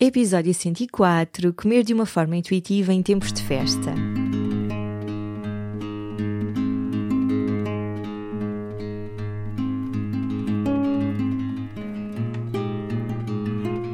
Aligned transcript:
Episódio 0.00 0.54
104 0.54 1.52
Comer 1.52 1.82
de 1.82 1.92
uma 1.92 2.06
forma 2.06 2.36
intuitiva 2.36 2.92
em 2.92 3.02
tempos 3.02 3.32
de 3.32 3.42
festa. 3.42 3.92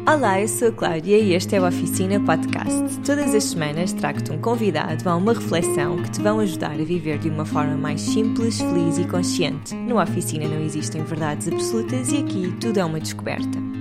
Olá, 0.06 0.42
eu 0.42 0.46
sou 0.46 0.68
a 0.68 0.72
Cláudia 0.72 1.16
e 1.16 1.32
este 1.32 1.56
é 1.56 1.60
o 1.62 1.66
Oficina 1.66 2.20
Podcast. 2.20 3.00
Todas 3.00 3.34
as 3.34 3.44
semanas 3.44 3.94
trago-te 3.94 4.30
um 4.30 4.38
convidado 4.38 5.08
a 5.08 5.16
uma 5.16 5.32
reflexão 5.32 6.02
que 6.02 6.10
te 6.10 6.20
vão 6.20 6.38
ajudar 6.40 6.72
a 6.72 6.84
viver 6.84 7.18
de 7.18 7.30
uma 7.30 7.46
forma 7.46 7.78
mais 7.78 8.02
simples, 8.02 8.60
feliz 8.60 8.98
e 8.98 9.06
consciente. 9.06 9.74
No 9.74 9.98
Oficina 9.98 10.46
não 10.46 10.60
existem 10.60 11.02
verdades 11.02 11.48
absolutas 11.48 12.12
e 12.12 12.18
aqui 12.18 12.54
tudo 12.60 12.78
é 12.78 12.84
uma 12.84 13.00
descoberta. 13.00 13.73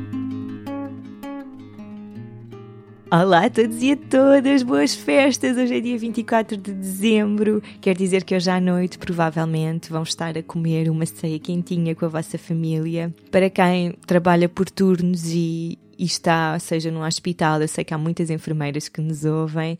Olá 3.15 3.45
a 3.45 3.49
todos 3.51 3.79
e 3.83 3.91
a 3.91 3.95
todas, 3.95 4.63
boas 4.63 4.95
festas! 4.95 5.55
Hoje 5.55 5.77
é 5.77 5.79
dia 5.79 5.95
24 5.99 6.57
de 6.57 6.73
dezembro. 6.73 7.61
Quer 7.79 7.95
dizer 7.95 8.23
que 8.23 8.35
hoje 8.35 8.49
à 8.49 8.59
noite, 8.59 8.97
provavelmente, 8.97 9.91
vão 9.91 10.01
estar 10.01 10.35
a 10.35 10.41
comer 10.41 10.89
uma 10.89 11.05
ceia 11.05 11.37
quentinha 11.37 11.93
com 11.93 12.05
a 12.05 12.07
vossa 12.07 12.39
família. 12.39 13.13
Para 13.29 13.51
quem 13.51 13.91
trabalha 14.07 14.49
por 14.49 14.67
turnos 14.67 15.27
e, 15.27 15.77
e 15.95 16.05
está, 16.05 16.57
seja 16.57 16.89
num 16.89 17.05
hospital, 17.05 17.61
eu 17.61 17.67
sei 17.67 17.83
que 17.83 17.93
há 17.93 17.99
muitas 17.99 18.31
enfermeiras 18.31 18.89
que 18.89 18.99
nos 18.99 19.23
ouvem. 19.23 19.77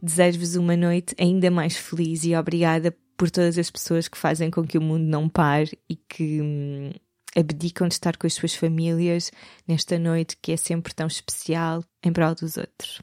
Desejo-vos 0.00 0.54
uma 0.54 0.76
noite 0.76 1.12
ainda 1.18 1.50
mais 1.50 1.76
feliz 1.76 2.22
e 2.22 2.36
obrigada 2.36 2.94
por 3.16 3.32
todas 3.32 3.58
as 3.58 3.68
pessoas 3.68 4.06
que 4.06 4.16
fazem 4.16 4.48
com 4.48 4.62
que 4.62 4.78
o 4.78 4.80
mundo 4.80 5.02
não 5.02 5.28
pare 5.28 5.76
e 5.90 5.96
que 5.96 6.40
hum, 6.40 6.90
abdicam 7.36 7.86
de 7.86 7.94
estar 7.94 8.16
com 8.16 8.26
as 8.26 8.34
suas 8.34 8.54
famílias 8.54 9.30
nesta 9.68 9.98
noite 9.98 10.36
que 10.40 10.52
é 10.52 10.56
sempre 10.56 10.94
tão 10.94 11.06
especial 11.06 11.84
em 12.02 12.12
prol 12.12 12.34
dos 12.34 12.56
outros. 12.56 13.02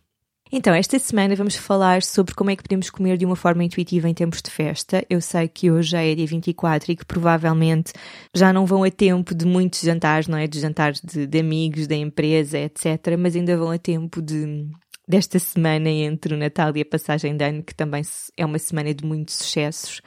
Então, 0.56 0.72
esta 0.72 1.00
semana 1.00 1.36
vamos 1.36 1.56
falar 1.56 2.04
sobre 2.04 2.36
como 2.36 2.52
é 2.52 2.56
que 2.56 2.62
podemos 2.62 2.92
comer 2.92 3.17
de 3.17 3.26
uma 3.26 3.36
forma 3.36 3.64
intuitiva 3.64 4.08
em 4.08 4.14
tempos 4.14 4.39
de 4.39 4.52
festa. 4.52 5.04
Eu 5.09 5.20
sei 5.20 5.48
que 5.48 5.72
hoje 5.72 5.98
é 5.98 6.14
dia 6.14 6.28
24 6.28 6.92
e 6.92 6.95
que 6.95 7.04
provavelmente 7.04 7.92
já 8.36 8.54
não 8.54 8.64
vão 8.64 8.84
a 8.84 8.92
tempo 8.92 9.34
de 9.34 9.48
muitos 9.48 9.81
jantares, 9.81 10.28
não 10.28 10.38
é? 10.38 10.45
De 10.45 10.59
jantares 10.59 11.02
de, 11.02 11.26
de 11.26 11.39
amigos, 11.39 11.88
da 11.88 11.95
empresa, 11.95 12.59
etc. 12.59 13.17
Mas 13.17 13.36
ainda 13.36 13.58
vão 13.58 13.72
a 13.72 13.80
tempo 13.80 14.22
de, 14.22 14.67
desta 15.08 15.39
semana 15.39 15.89
entre 15.89 16.36
o 16.36 16.38
Natal 16.38 16.72
e 16.78 16.81
a 16.81 16.86
passagem 16.86 17.36
de 17.36 17.44
ano, 17.44 17.64
que 17.64 17.73
também 17.73 18.04
é 18.38 18.45
uma 18.45 18.59
semana 18.59 18.94
de 18.94 19.04
muitos 19.04 19.34
sucessos, 19.34 20.02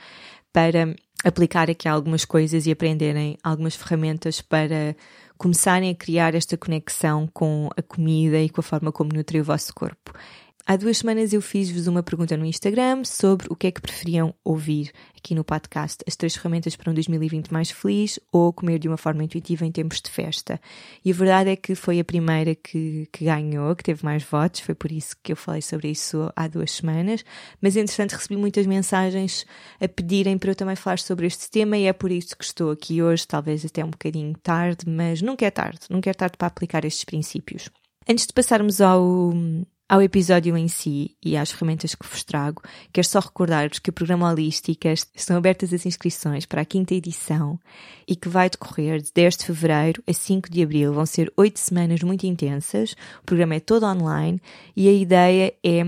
para 0.57 0.97
aplicar 1.23 1.69
aqui 1.69 1.87
algumas 1.87 2.25
coisas 2.25 2.67
e 2.67 2.73
aprenderem 2.73 3.37
algumas 3.43 3.77
ferramentas 3.77 4.41
para 4.41 4.97
começarem 5.37 5.91
a 5.91 5.95
criar 5.95 6.35
esta 6.35 6.57
conexão 6.57 7.29
com 7.31 7.69
a 7.77 7.83
comida 7.83 8.41
e 8.41 8.49
com 8.49 8.63
a 8.63 8.65
forma 8.65 8.91
como 8.91 9.13
nutre 9.13 9.39
o 9.39 9.45
vosso 9.45 9.75
corpo. 9.75 10.15
Há 10.69 10.75
duas 10.75 10.99
semanas 10.99 11.33
eu 11.33 11.41
fiz-vos 11.41 11.87
uma 11.87 12.03
pergunta 12.03 12.37
no 12.37 12.45
Instagram 12.45 13.05
sobre 13.05 13.47
o 13.49 13.55
que 13.55 13.69
é 13.69 13.71
que 13.71 13.81
preferiam 13.81 14.35
ouvir 14.43 14.91
aqui 15.17 15.33
no 15.33 15.45
podcast, 15.45 16.03
as 16.09 16.17
três 16.17 16.35
ferramentas 16.35 16.75
para 16.75 16.91
um 16.91 16.95
2020 16.95 17.53
mais 17.53 17.71
feliz 17.71 18.19
ou 18.33 18.53
comer 18.53 18.81
de 18.81 18.89
uma 18.89 18.97
forma 18.97 19.23
intuitiva 19.23 19.65
em 19.65 19.71
tempos 19.71 20.01
de 20.01 20.11
festa. 20.11 20.61
E 21.05 21.13
a 21.13 21.15
verdade 21.15 21.51
é 21.51 21.55
que 21.55 21.77
foi 21.77 22.01
a 22.01 22.05
primeira 22.05 22.57
que, 22.57 23.09
que 23.13 23.27
ganhou, 23.27 23.77
que 23.77 23.85
teve 23.85 24.05
mais 24.05 24.25
votos, 24.25 24.59
foi 24.59 24.75
por 24.75 24.91
isso 24.91 25.15
que 25.23 25.31
eu 25.31 25.37
falei 25.37 25.63
sobre 25.63 25.89
isso 25.89 26.33
há 26.35 26.49
duas 26.49 26.73
semanas, 26.73 27.25
mas 27.63 27.77
entretanto 27.77 28.15
recebi 28.15 28.37
muitas 28.37 28.67
mensagens 28.67 29.47
a 29.81 29.87
pedirem 29.87 30.37
para 30.37 30.51
eu 30.51 30.57
também 30.57 30.75
falar 30.75 30.99
sobre 30.99 31.29
este 31.29 31.49
tema 31.49 31.79
e 31.79 31.85
é 31.85 31.93
por 31.93 32.11
isso 32.11 32.37
que 32.37 32.43
estou 32.43 32.73
aqui 32.73 33.01
hoje, 33.01 33.25
talvez 33.25 33.65
até 33.65 33.85
um 33.85 33.91
bocadinho 33.91 34.35
tarde, 34.43 34.85
mas 34.85 35.23
nunca 35.23 35.47
é 35.47 35.51
tarde, 35.53 35.83
nunca 35.89 36.11
é 36.11 36.13
tarde 36.13 36.37
para 36.37 36.49
aplicar 36.49 36.85
estes 36.85 37.05
princípios. 37.05 37.71
Antes 38.09 38.27
de 38.27 38.33
passarmos 38.33 38.81
ao, 38.81 39.33
ao 39.89 40.03
episódio 40.03 40.57
em 40.57 40.67
si 40.67 41.17
e 41.25 41.37
às 41.37 41.53
ferramentas 41.53 41.95
que 41.95 42.07
vos 42.07 42.25
trago, 42.25 42.61
quero 42.93 43.07
só 43.07 43.21
recordar-vos 43.21 43.79
que 43.79 43.91
o 43.91 43.93
programa 43.93 44.29
Holísticas 44.31 45.07
estão 45.15 45.37
abertas 45.37 45.73
as 45.73 45.87
inscrições 45.87 46.45
para 46.45 46.63
a 46.63 46.65
quinta 46.65 46.95
edição 46.95 47.59
e 48.07 48.17
que 48.17 48.29
vai 48.29 48.51
decorrer 48.51 49.01
de 49.01 49.13
10 49.15 49.37
de 49.37 49.45
fevereiro 49.47 50.03
a 50.07 50.13
5 50.13 50.51
de 50.51 50.63
abril. 50.63 50.93
Vão 50.93 51.07
ser 51.07 51.33
oito 51.37 51.61
semanas 51.61 52.03
muito 52.03 52.27
intensas. 52.27 52.97
O 53.23 53.27
programa 53.27 53.55
é 53.55 53.61
todo 53.61 53.87
online 53.87 54.41
e 54.75 54.89
a 54.89 54.93
ideia 54.93 55.55
é 55.65 55.83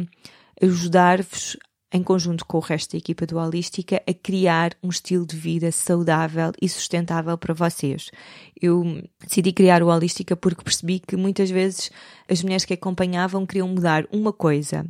ajudar-vos 0.62 1.56
em 1.92 2.02
conjunto 2.02 2.44
com 2.44 2.58
o 2.58 2.60
resto 2.60 2.92
da 2.92 2.98
equipa 2.98 3.26
do 3.26 3.38
Holística, 3.38 4.02
a 4.06 4.12
criar 4.12 4.76
um 4.82 4.88
estilo 4.88 5.26
de 5.26 5.36
vida 5.36 5.72
saudável 5.72 6.52
e 6.60 6.68
sustentável 6.68 7.36
para 7.38 7.54
vocês. 7.54 8.10
Eu 8.60 9.02
decidi 9.20 9.52
criar 9.52 9.82
o 9.82 9.88
Holística 9.88 10.36
porque 10.36 10.62
percebi 10.62 10.98
que 10.98 11.16
muitas 11.16 11.50
vezes 11.50 11.90
as 12.28 12.42
mulheres 12.42 12.64
que 12.64 12.74
acompanhavam 12.74 13.46
queriam 13.46 13.68
mudar 13.68 14.06
uma 14.12 14.32
coisa, 14.32 14.84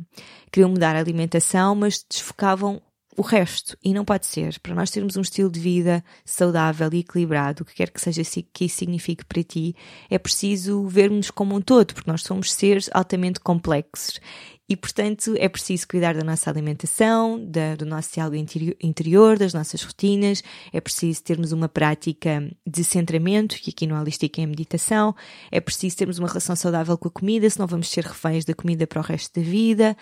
queriam 0.51 0.69
mudar 0.69 0.95
a 0.95 0.99
alimentação, 0.99 1.73
mas 1.73 2.05
desfocavam 2.09 2.81
o 3.19 3.21
resto. 3.21 3.77
E 3.83 3.93
não 3.93 4.05
pode 4.05 4.25
ser. 4.25 4.57
Para 4.59 4.73
nós 4.73 4.89
termos 4.89 5.17
um 5.17 5.21
estilo 5.21 5.51
de 5.51 5.59
vida 5.59 6.03
saudável 6.23 6.89
e 6.93 6.99
equilibrado, 6.99 7.63
o 7.63 7.65
que 7.65 7.75
quer 7.75 7.89
que 7.89 7.99
seja 7.99 8.21
que 8.53 8.65
isso 8.65 8.77
signifique 8.77 9.25
para 9.25 9.43
ti, 9.43 9.75
é 10.09 10.17
preciso 10.17 10.87
vermos 10.87 11.29
como 11.29 11.55
um 11.55 11.61
todo, 11.61 11.93
porque 11.93 12.09
nós 12.09 12.23
somos 12.23 12.51
seres 12.51 12.89
altamente 12.93 13.39
complexos. 13.39 14.19
E, 14.69 14.77
portanto, 14.77 15.33
é 15.39 15.49
preciso 15.49 15.87
cuidar 15.87 16.13
da 16.13 16.23
nossa 16.23 16.47
alimentação, 16.47 17.43
da, 17.43 17.75
do 17.75 17.87
nosso 17.87 18.13
diálogo 18.13 18.37
interior, 18.79 19.35
das 19.35 19.51
nossas 19.51 19.81
rotinas, 19.81 20.43
é 20.71 20.79
preciso 20.79 21.23
termos 21.23 21.51
uma 21.51 21.67
prática 21.67 22.47
de 22.67 22.83
centramento, 22.83 23.55
que 23.55 23.71
aqui 23.71 23.87
no 23.87 23.99
Holística 23.99 24.39
é 24.39 24.45
meditação, 24.45 25.15
é 25.49 25.59
preciso 25.59 25.97
termos 25.97 26.19
uma 26.19 26.27
relação 26.27 26.55
saudável 26.55 26.95
com 26.99 27.07
a 27.07 27.11
comida, 27.11 27.49
senão 27.49 27.65
vamos 27.65 27.89
ser 27.89 28.03
reféns 28.03 28.45
da 28.45 28.53
comida 28.53 28.85
para 28.85 28.99
o 28.99 29.03
resto 29.03 29.39
da 29.39 29.45
vida. 29.45 29.97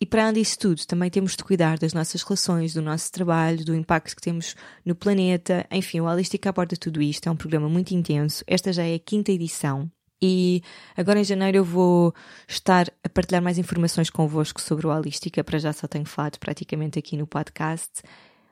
E 0.00 0.06
para 0.06 0.28
além 0.28 0.34
disso 0.34 0.60
tudo, 0.60 0.86
também 0.86 1.10
temos 1.10 1.34
de 1.34 1.42
cuidar 1.42 1.76
das 1.76 1.92
nossas 1.92 2.22
relações, 2.22 2.72
do 2.72 2.80
nosso 2.80 3.10
trabalho, 3.10 3.64
do 3.64 3.74
impacto 3.74 4.14
que 4.14 4.22
temos 4.22 4.54
no 4.84 4.94
planeta. 4.94 5.66
Enfim, 5.72 5.98
o 5.98 6.04
Holística 6.04 6.48
aborda 6.48 6.76
tudo 6.76 7.02
isto. 7.02 7.28
É 7.28 7.32
um 7.32 7.36
programa 7.36 7.68
muito 7.68 7.92
intenso. 7.92 8.44
Esta 8.46 8.72
já 8.72 8.84
é 8.84 8.94
a 8.94 8.98
quinta 9.00 9.32
edição. 9.32 9.90
E 10.20 10.62
agora 10.96 11.20
em 11.20 11.24
janeiro 11.24 11.58
eu 11.58 11.64
vou 11.64 12.14
estar 12.46 12.92
a 13.04 13.08
partilhar 13.08 13.42
mais 13.42 13.58
informações 13.58 14.10
convosco 14.10 14.60
sobre 14.60 14.86
o 14.86 14.90
Holística, 14.90 15.44
para 15.44 15.58
já 15.58 15.72
só 15.72 15.86
tenho 15.86 16.04
falado 16.04 16.38
praticamente 16.38 16.98
aqui 16.98 17.16
no 17.16 17.26
podcast. 17.26 18.02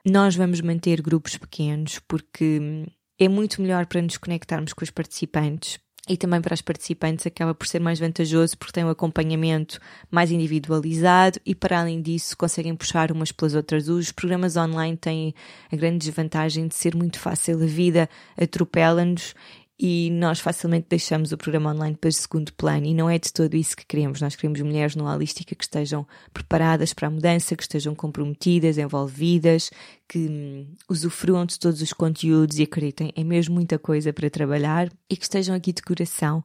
Nós 0.05 0.37
vamos 0.37 0.61
manter 0.61 1.03
grupos 1.03 1.37
pequenos 1.37 1.99
porque 2.07 2.87
é 3.19 3.29
muito 3.29 3.61
melhor 3.61 3.87
para 3.87 4.01
nos 4.01 4.17
conectarmos 4.17 4.73
com 4.73 4.85
os 4.85 4.91
participantes 4.91 5.81
e 6.09 6.17
também 6.17 6.41
para 6.41 6.55
as 6.55 6.63
participantes 6.63 7.27
acaba 7.27 7.53
por 7.53 7.67
ser 7.67 7.81
mais 7.81 7.99
vantajoso 7.99 8.57
porque 8.57 8.73
tem 8.73 8.85
um 8.85 8.89
acompanhamento 8.89 9.81
mais 10.09 10.31
individualizado 10.31 11.41
e 11.45 11.55
para 11.55 11.81
além 11.81 12.01
disso 12.01 12.37
conseguem 12.37 12.77
puxar 12.77 13.11
umas 13.11 13.33
pelas 13.33 13.55
outras. 13.55 13.89
Os 13.89 14.13
programas 14.13 14.57
online 14.57 14.97
têm 14.97 15.35
a 15.71 15.75
grande 15.75 15.99
desvantagem 15.99 16.69
de 16.69 16.75
ser 16.77 16.95
muito 16.95 17.19
fácil, 17.19 17.61
a 17.61 17.67
vida 17.67 18.09
atropela-nos 18.41 19.35
e 19.79 20.11
nós 20.11 20.41
facilmente 20.41 20.87
deixamos 20.89 21.33
o 21.33 21.37
programa 21.37 21.71
online 21.71 21.97
para 21.97 22.11
segundo 22.11 22.51
plano 22.55 22.87
e 22.87 22.95
não 22.95 23.11
é 23.11 23.19
de 23.19 23.31
todo 23.31 23.55
isso 23.55 23.77
que 23.77 23.85
queremos. 23.85 24.23
Nós 24.23 24.35
queremos 24.35 24.61
mulheres 24.63 24.97
no 24.97 25.05
Holística 25.05 25.55
que 25.55 25.65
estejam 25.65 26.07
preparadas 26.33 26.95
para 26.95 27.09
a 27.09 27.11
mudança, 27.11 27.55
que 27.55 27.63
estejam 27.63 27.95
comprometidas, 27.95 28.79
envolvidas, 28.79 29.71
que 30.09 30.19
hum, 30.19 30.67
usufruam 30.89 31.45
de 31.45 31.59
todos 31.59 31.83
os 31.83 31.93
conteúdos 31.93 32.59
e 32.59 32.63
acreditem, 32.63 33.13
é 33.15 33.23
mesmo 33.23 33.55
muita 33.55 33.79
coisa 33.79 34.13
para 34.15 34.31
trabalhar 34.31 34.91
e 35.11 35.17
que 35.17 35.25
estejam 35.25 35.55
aqui 35.55 35.75
de 35.75 35.83
coração. 35.83 36.43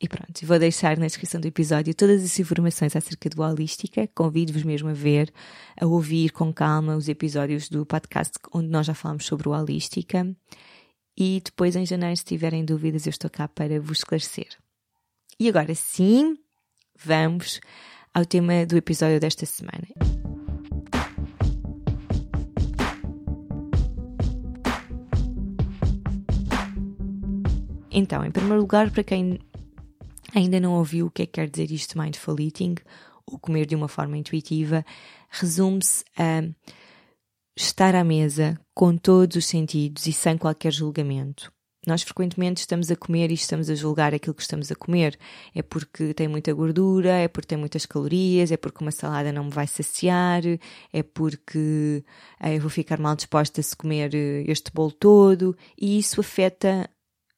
E 0.00 0.08
pronto, 0.08 0.46
vou 0.46 0.58
deixar 0.58 0.96
na 0.96 1.06
descrição 1.06 1.40
do 1.40 1.48
episódio 1.48 1.94
todas 1.94 2.22
as 2.22 2.38
informações 2.38 2.94
acerca 2.94 3.30
do 3.30 3.42
Holística. 3.42 4.08
Convido-vos 4.14 4.62
mesmo 4.62 4.90
a 4.90 4.92
ver, 4.92 5.32
a 5.80 5.86
ouvir 5.86 6.30
com 6.30 6.52
calma 6.52 6.94
os 6.94 7.08
episódios 7.08 7.68
do 7.68 7.86
podcast 7.86 8.38
onde 8.52 8.68
nós 8.68 8.86
já 8.86 8.94
falamos 8.94 9.24
sobre 9.24 9.48
o 9.48 9.52
Holística 9.52 10.36
e 11.16 11.40
depois 11.44 11.76
em 11.76 11.86
janeiro, 11.86 12.16
se 12.16 12.24
tiverem 12.24 12.64
dúvidas, 12.64 13.06
eu 13.06 13.10
estou 13.10 13.30
cá 13.30 13.46
para 13.46 13.80
vos 13.80 13.98
esclarecer. 13.98 14.48
E 15.38 15.48
agora 15.48 15.74
sim, 15.74 16.38
vamos 16.96 17.60
ao 18.12 18.24
tema 18.24 18.66
do 18.66 18.76
episódio 18.76 19.20
desta 19.20 19.46
semana. 19.46 19.88
Então, 27.90 28.24
em 28.24 28.30
primeiro 28.30 28.60
lugar, 28.60 28.90
para 28.90 29.04
quem 29.04 29.38
ainda 30.34 30.58
não 30.58 30.74
ouviu 30.74 31.06
o 31.06 31.10
que 31.10 31.22
é 31.22 31.26
que 31.26 31.32
quer 31.32 31.48
dizer 31.48 31.70
isto 31.70 31.96
mindful 31.96 32.40
eating, 32.40 32.74
ou 33.24 33.38
comer 33.38 33.66
de 33.66 33.76
uma 33.76 33.86
forma 33.86 34.18
intuitiva, 34.18 34.84
resume-se 35.30 36.04
a 36.18 36.42
estar 37.56 37.94
à 37.94 38.02
mesa 38.02 38.58
com 38.74 38.96
todos 38.96 39.36
os 39.36 39.46
sentidos 39.46 40.06
e 40.06 40.12
sem 40.12 40.36
qualquer 40.36 40.72
julgamento. 40.72 41.52
Nós 41.86 42.02
frequentemente 42.02 42.60
estamos 42.60 42.90
a 42.90 42.96
comer 42.96 43.30
e 43.30 43.34
estamos 43.34 43.68
a 43.68 43.74
julgar 43.74 44.14
aquilo 44.14 44.34
que 44.34 44.42
estamos 44.42 44.72
a 44.72 44.74
comer. 44.74 45.18
É 45.54 45.62
porque 45.62 46.14
tem 46.14 46.26
muita 46.26 46.52
gordura, 46.52 47.10
é 47.10 47.28
porque 47.28 47.48
tem 47.48 47.58
muitas 47.58 47.84
calorias, 47.84 48.50
é 48.50 48.56
porque 48.56 48.82
uma 48.82 48.90
salada 48.90 49.30
não 49.30 49.44
me 49.44 49.50
vai 49.50 49.66
saciar, 49.66 50.42
é 50.92 51.02
porque 51.02 52.02
eh, 52.40 52.56
eu 52.56 52.60
vou 52.60 52.70
ficar 52.70 52.98
mal 52.98 53.14
disposta 53.14 53.62
se 53.62 53.76
comer 53.76 54.14
eh, 54.14 54.44
este 54.48 54.72
bolo 54.72 54.92
todo. 54.92 55.56
E 55.78 55.98
isso 55.98 56.20
afeta 56.20 56.88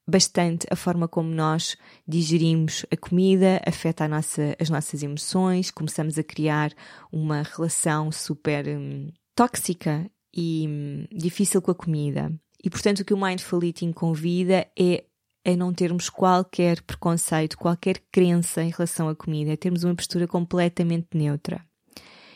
bastante 0.08 0.64
a 0.70 0.76
forma 0.76 1.08
como 1.08 1.28
nós 1.28 1.76
digerimos 2.06 2.86
a 2.92 2.96
comida, 2.96 3.60
afeta 3.66 4.06
nossa, 4.06 4.56
as 4.60 4.70
nossas 4.70 5.02
emoções, 5.02 5.72
começamos 5.72 6.16
a 6.18 6.22
criar 6.22 6.72
uma 7.10 7.42
relação 7.42 8.12
super 8.12 8.68
hum, 8.68 9.10
tóxica 9.36 10.10
e 10.34 10.66
hum, 10.66 11.06
difícil 11.12 11.62
com 11.62 11.70
a 11.70 11.74
comida. 11.74 12.32
E 12.64 12.68
portanto, 12.68 13.00
o 13.00 13.04
que 13.04 13.14
o 13.14 13.22
Mindful 13.22 13.62
Eating 13.62 13.92
convida 13.92 14.66
é 14.76 15.04
a 15.44 15.54
não 15.54 15.72
termos 15.72 16.10
qualquer 16.10 16.82
preconceito, 16.82 17.56
qualquer 17.56 18.02
crença 18.10 18.64
em 18.64 18.70
relação 18.70 19.08
à 19.08 19.14
comida, 19.14 19.52
é 19.52 19.56
termos 19.56 19.84
uma 19.84 19.94
postura 19.94 20.26
completamente 20.26 21.08
neutra. 21.14 21.64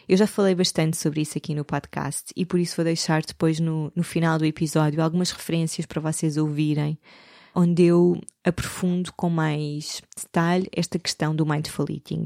Eu 0.09 0.17
já 0.17 0.27
falei 0.27 0.55
bastante 0.55 0.97
sobre 0.97 1.21
isso 1.23 1.37
aqui 1.37 1.55
no 1.55 1.65
podcast 1.65 2.33
e 2.37 2.45
por 2.45 2.61
isso 2.61 2.77
vou 2.77 2.85
deixar 2.85 3.23
depois 3.23 3.59
no, 3.59 3.93
no 3.97 4.05
final 4.05 4.39
do 4.39 4.45
episódio 4.45 5.03
algumas 5.03 5.31
referências 5.31 5.87
para 5.87 6.01
vocês 6.01 6.37
ouvirem, 6.37 6.99
onde 7.55 7.85
eu 7.85 8.21
aprofundo 8.45 9.13
com 9.13 9.31
mais 9.31 10.03
detalhe 10.17 10.69
esta 10.73 10.99
questão 10.99 11.35
do 11.35 11.47
mindful 11.47 11.87
eating. 11.89 12.25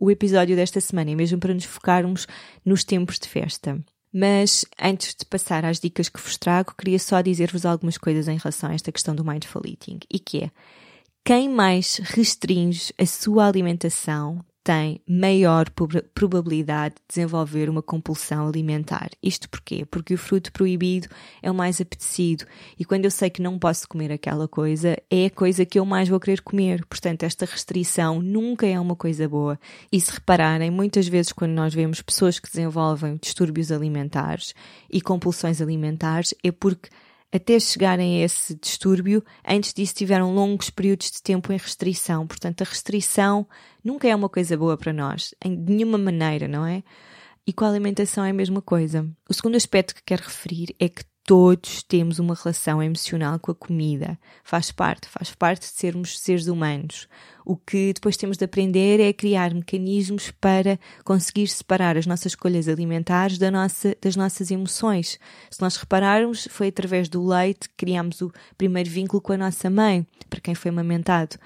O 0.00 0.10
episódio 0.10 0.56
desta 0.56 0.80
semana 0.80 1.10
é 1.10 1.14
mesmo 1.14 1.38
para 1.38 1.54
nos 1.54 1.64
focarmos 1.64 2.26
nos 2.64 2.84
tempos 2.84 3.18
de 3.18 3.28
festa. 3.28 3.84
Mas 4.16 4.64
antes 4.80 5.12
de 5.12 5.24
passar 5.24 5.64
às 5.64 5.80
dicas 5.80 6.08
que 6.08 6.20
vos 6.20 6.38
trago, 6.38 6.72
queria 6.78 7.00
só 7.00 7.20
dizer-vos 7.20 7.66
algumas 7.66 7.98
coisas 7.98 8.28
em 8.28 8.36
relação 8.36 8.70
a 8.70 8.74
esta 8.74 8.92
questão 8.92 9.12
do 9.12 9.24
mindful 9.24 9.62
eating. 9.66 9.98
E 10.08 10.20
que 10.20 10.44
é, 10.44 10.50
quem 11.24 11.48
mais 11.48 11.96
restringe 11.96 12.94
a 12.96 13.04
sua 13.06 13.48
alimentação 13.48 14.44
tem 14.64 15.02
maior 15.06 15.66
probabilidade 16.14 16.94
de 16.94 17.02
desenvolver 17.06 17.68
uma 17.68 17.82
compulsão 17.82 18.48
alimentar. 18.48 19.10
Isto 19.22 19.48
porquê? 19.50 19.84
Porque 19.84 20.14
o 20.14 20.18
fruto 20.18 20.50
proibido 20.50 21.06
é 21.42 21.50
o 21.50 21.54
mais 21.54 21.82
apetecido 21.82 22.46
e 22.78 22.84
quando 22.84 23.04
eu 23.04 23.10
sei 23.10 23.28
que 23.28 23.42
não 23.42 23.58
posso 23.58 23.86
comer 23.86 24.10
aquela 24.10 24.48
coisa, 24.48 24.96
é 25.10 25.26
a 25.26 25.30
coisa 25.30 25.66
que 25.66 25.78
eu 25.78 25.84
mais 25.84 26.08
vou 26.08 26.18
querer 26.18 26.40
comer. 26.40 26.84
Portanto, 26.86 27.24
esta 27.24 27.44
restrição 27.44 28.22
nunca 28.22 28.66
é 28.66 28.80
uma 28.80 28.96
coisa 28.96 29.28
boa. 29.28 29.60
E 29.92 30.00
se 30.00 30.12
repararem, 30.12 30.70
muitas 30.70 31.06
vezes 31.06 31.30
quando 31.30 31.52
nós 31.52 31.74
vemos 31.74 32.00
pessoas 32.00 32.38
que 32.38 32.48
desenvolvem 32.48 33.18
distúrbios 33.20 33.70
alimentares 33.70 34.54
e 34.90 34.98
compulsões 35.02 35.60
alimentares, 35.60 36.34
é 36.42 36.50
porque 36.50 36.88
até 37.32 37.58
chegarem 37.58 38.22
a 38.22 38.24
esse 38.24 38.54
distúrbio, 38.54 39.24
antes 39.46 39.72
disso 39.72 39.94
tiveram 39.94 40.34
longos 40.34 40.70
períodos 40.70 41.10
de 41.10 41.22
tempo 41.22 41.52
em 41.52 41.56
restrição. 41.56 42.26
Portanto, 42.26 42.62
a 42.62 42.64
restrição 42.64 43.46
nunca 43.82 44.08
é 44.08 44.14
uma 44.14 44.28
coisa 44.28 44.56
boa 44.56 44.76
para 44.76 44.92
nós, 44.92 45.34
em 45.44 45.56
nenhuma 45.56 45.98
maneira, 45.98 46.46
não 46.46 46.64
é? 46.64 46.82
E 47.46 47.52
com 47.52 47.64
a 47.64 47.68
alimentação 47.68 48.24
é 48.24 48.30
a 48.30 48.34
mesma 48.34 48.62
coisa. 48.62 49.08
O 49.28 49.34
segundo 49.34 49.56
aspecto 49.56 49.94
que 49.94 50.02
quero 50.04 50.22
referir 50.22 50.74
é 50.78 50.88
que 50.88 51.04
todos 51.24 51.82
temos 51.82 52.18
uma 52.18 52.34
relação 52.34 52.82
emocional 52.82 53.38
com 53.38 53.50
a 53.50 53.54
comida. 53.54 54.18
Faz 54.42 54.70
parte, 54.70 55.08
faz 55.08 55.34
parte 55.34 55.62
de 55.62 55.68
sermos 55.68 56.18
seres 56.18 56.46
humanos. 56.46 57.08
O 57.46 57.56
que 57.56 57.92
depois 57.94 58.16
temos 58.16 58.36
de 58.36 58.44
aprender 58.44 59.00
é 59.00 59.12
criar 59.12 59.52
mecanismos 59.54 60.30
para 60.30 60.78
conseguir 61.02 61.48
separar 61.48 61.96
as 61.96 62.06
nossas 62.06 62.32
escolhas 62.32 62.68
alimentares 62.68 63.38
da 63.38 63.50
nossa, 63.50 63.96
das 64.00 64.16
nossas 64.16 64.50
emoções. 64.50 65.18
Se 65.50 65.60
nós 65.60 65.76
repararmos, 65.76 66.46
foi 66.50 66.68
através 66.68 67.08
do 67.08 67.26
leite 67.26 67.68
que 67.70 67.74
criámos 67.76 68.20
o 68.20 68.30
primeiro 68.56 68.90
vínculo 68.90 69.20
com 69.20 69.32
a 69.32 69.38
nossa 69.38 69.70
mãe, 69.70 70.06
para 70.28 70.40
quem 70.40 70.54
foi 70.54 70.70
amamentado 70.70 71.38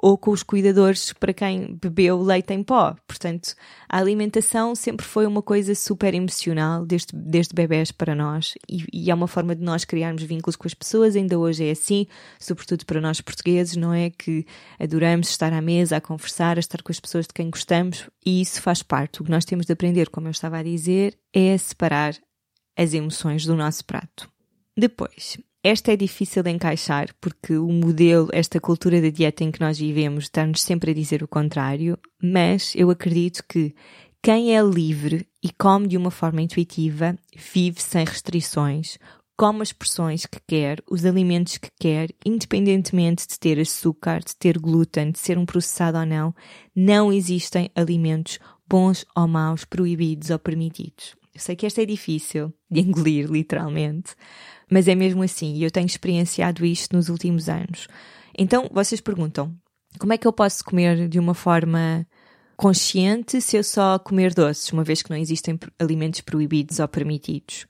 ou 0.00 0.18
com 0.18 0.30
os 0.30 0.42
cuidadores 0.42 1.12
para 1.14 1.32
quem 1.32 1.74
bebeu 1.80 2.20
leite 2.22 2.52
em 2.52 2.62
pó. 2.62 2.94
Portanto, 3.06 3.54
a 3.88 3.98
alimentação 3.98 4.74
sempre 4.74 5.06
foi 5.06 5.26
uma 5.26 5.40
coisa 5.40 5.74
super 5.74 6.12
emocional, 6.12 6.84
desde, 6.84 7.08
desde 7.14 7.54
bebés 7.54 7.90
para 7.90 8.14
nós, 8.14 8.54
e, 8.68 8.84
e 8.92 9.10
é 9.10 9.14
uma 9.14 9.26
forma 9.26 9.54
de 9.54 9.62
nós 9.62 9.84
criarmos 9.84 10.22
vínculos 10.22 10.56
com 10.56 10.68
as 10.68 10.74
pessoas, 10.74 11.16
ainda 11.16 11.38
hoje 11.38 11.66
é 11.66 11.70
assim, 11.70 12.06
sobretudo 12.38 12.84
para 12.84 13.00
nós 13.00 13.20
portugueses, 13.20 13.76
não 13.76 13.92
é? 13.92 14.10
Que 14.10 14.46
adoramos 14.78 15.30
estar 15.30 15.52
à 15.52 15.62
mesa, 15.62 15.96
a 15.96 16.00
conversar, 16.00 16.56
a 16.56 16.60
estar 16.60 16.82
com 16.82 16.92
as 16.92 17.00
pessoas 17.00 17.26
de 17.26 17.32
quem 17.32 17.48
gostamos, 17.48 18.08
e 18.24 18.42
isso 18.42 18.60
faz 18.60 18.82
parte. 18.82 19.22
O 19.22 19.24
que 19.24 19.30
nós 19.30 19.44
temos 19.44 19.66
de 19.66 19.72
aprender, 19.72 20.10
como 20.10 20.26
eu 20.26 20.32
estava 20.32 20.58
a 20.58 20.62
dizer, 20.62 21.18
é 21.32 21.56
separar 21.56 22.14
as 22.76 22.92
emoções 22.92 23.46
do 23.46 23.56
nosso 23.56 23.84
prato. 23.84 24.30
Depois, 24.76 25.38
esta 25.66 25.92
é 25.92 25.96
difícil 25.96 26.44
de 26.44 26.50
encaixar 26.50 27.08
porque 27.20 27.56
o 27.56 27.66
modelo, 27.66 28.28
esta 28.32 28.60
cultura 28.60 29.02
da 29.02 29.10
dieta 29.10 29.42
em 29.42 29.50
que 29.50 29.60
nós 29.60 29.76
vivemos, 29.76 30.24
está-nos 30.24 30.62
sempre 30.62 30.92
a 30.92 30.94
dizer 30.94 31.24
o 31.24 31.28
contrário, 31.28 31.98
mas 32.22 32.72
eu 32.76 32.88
acredito 32.88 33.42
que 33.48 33.74
quem 34.22 34.56
é 34.56 34.62
livre 34.62 35.26
e 35.42 35.50
come 35.50 35.88
de 35.88 35.96
uma 35.96 36.12
forma 36.12 36.40
intuitiva 36.40 37.18
vive 37.52 37.82
sem 37.82 38.04
restrições, 38.04 38.96
come 39.36 39.62
as 39.62 39.72
porções 39.72 40.24
que 40.24 40.38
quer, 40.46 40.80
os 40.88 41.04
alimentos 41.04 41.58
que 41.58 41.70
quer, 41.80 42.10
independentemente 42.24 43.26
de 43.26 43.36
ter 43.36 43.58
açúcar, 43.58 44.20
de 44.20 44.36
ter 44.36 44.58
glúten, 44.58 45.10
de 45.10 45.18
ser 45.18 45.36
um 45.36 45.44
processado 45.44 45.98
ou 45.98 46.06
não, 46.06 46.32
não 46.76 47.12
existem 47.12 47.72
alimentos 47.74 48.38
bons 48.68 49.04
ou 49.16 49.26
maus, 49.26 49.64
proibidos 49.64 50.30
ou 50.30 50.38
permitidos. 50.38 51.16
Eu 51.34 51.40
sei 51.40 51.56
que 51.56 51.66
esta 51.66 51.82
é 51.82 51.86
difícil 51.86 52.54
de 52.70 52.80
engolir, 52.80 53.26
literalmente, 53.30 54.14
mas 54.70 54.88
é 54.88 54.94
mesmo 54.94 55.22
assim 55.22 55.54
e 55.54 55.64
eu 55.64 55.70
tenho 55.70 55.86
experienciado 55.86 56.64
isto 56.64 56.94
nos 56.94 57.08
últimos 57.08 57.48
anos. 57.48 57.86
Então 58.36 58.68
vocês 58.72 59.00
perguntam: 59.00 59.54
como 59.98 60.12
é 60.12 60.18
que 60.18 60.26
eu 60.26 60.32
posso 60.32 60.64
comer 60.64 61.08
de 61.08 61.18
uma 61.18 61.34
forma 61.34 62.06
consciente 62.56 63.40
se 63.40 63.56
eu 63.56 63.64
só 63.64 63.98
comer 63.98 64.34
doces, 64.34 64.72
uma 64.72 64.84
vez 64.84 65.02
que 65.02 65.10
não 65.10 65.16
existem 65.16 65.58
alimentos 65.78 66.20
proibidos 66.20 66.78
ou 66.78 66.88
permitidos? 66.88 67.66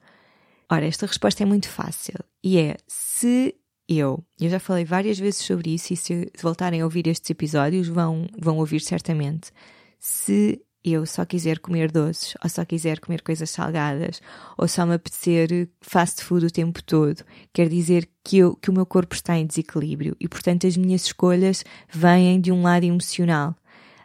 Ora, 0.71 0.87
esta 0.87 1.07
resposta 1.07 1.43
é 1.43 1.47
muito 1.47 1.69
fácil 1.69 2.19
e 2.43 2.59
é 2.59 2.77
se 2.87 3.55
eu, 3.89 4.25
eu 4.41 4.51
já 4.51 4.59
falei 4.59 4.85
várias 4.85 5.19
vezes 5.19 5.45
sobre 5.45 5.75
isso 5.75 5.93
e 5.93 5.97
se 5.97 6.33
voltarem 6.41 6.81
a 6.81 6.85
ouvir 6.85 7.07
estes 7.07 7.31
episódios 7.31 7.87
vão, 7.87 8.27
vão 8.37 8.59
ouvir 8.59 8.81
certamente. 8.81 9.53
Se 9.99 10.61
eu 10.93 11.07
só 11.07 11.25
quiser 11.25 11.59
comer 11.59 11.91
doces, 11.91 12.35
ou 12.43 12.49
só 12.49 12.65
quiser 12.65 13.01
comer 13.01 13.23
coisas 13.23 13.51
salgadas, 13.51 14.21
ou 14.57 14.69
só 14.69 14.87
me 14.87 14.95
apetecer 14.95 15.69
fast 15.81 16.23
food 16.23 16.47
o 16.47 16.51
tempo 16.51 16.83
todo, 16.83 17.25
quer 17.53 17.69
dizer 17.69 18.09
que, 18.23 18.39
eu, 18.39 18.55
que 18.57 18.71
o 18.71 18.73
meu 18.73 18.87
corpo 18.87 19.15
está 19.15 19.37
em 19.37 19.47
desequilíbrio 19.47 20.17
e, 20.21 20.29
portanto, 20.29 20.67
as 20.67 20.77
minhas 20.77 21.05
escolhas 21.07 21.65
vêm 21.93 22.41
de 22.41 22.53
um 22.53 22.63
lado 22.63 22.85
emocional. 22.85 23.55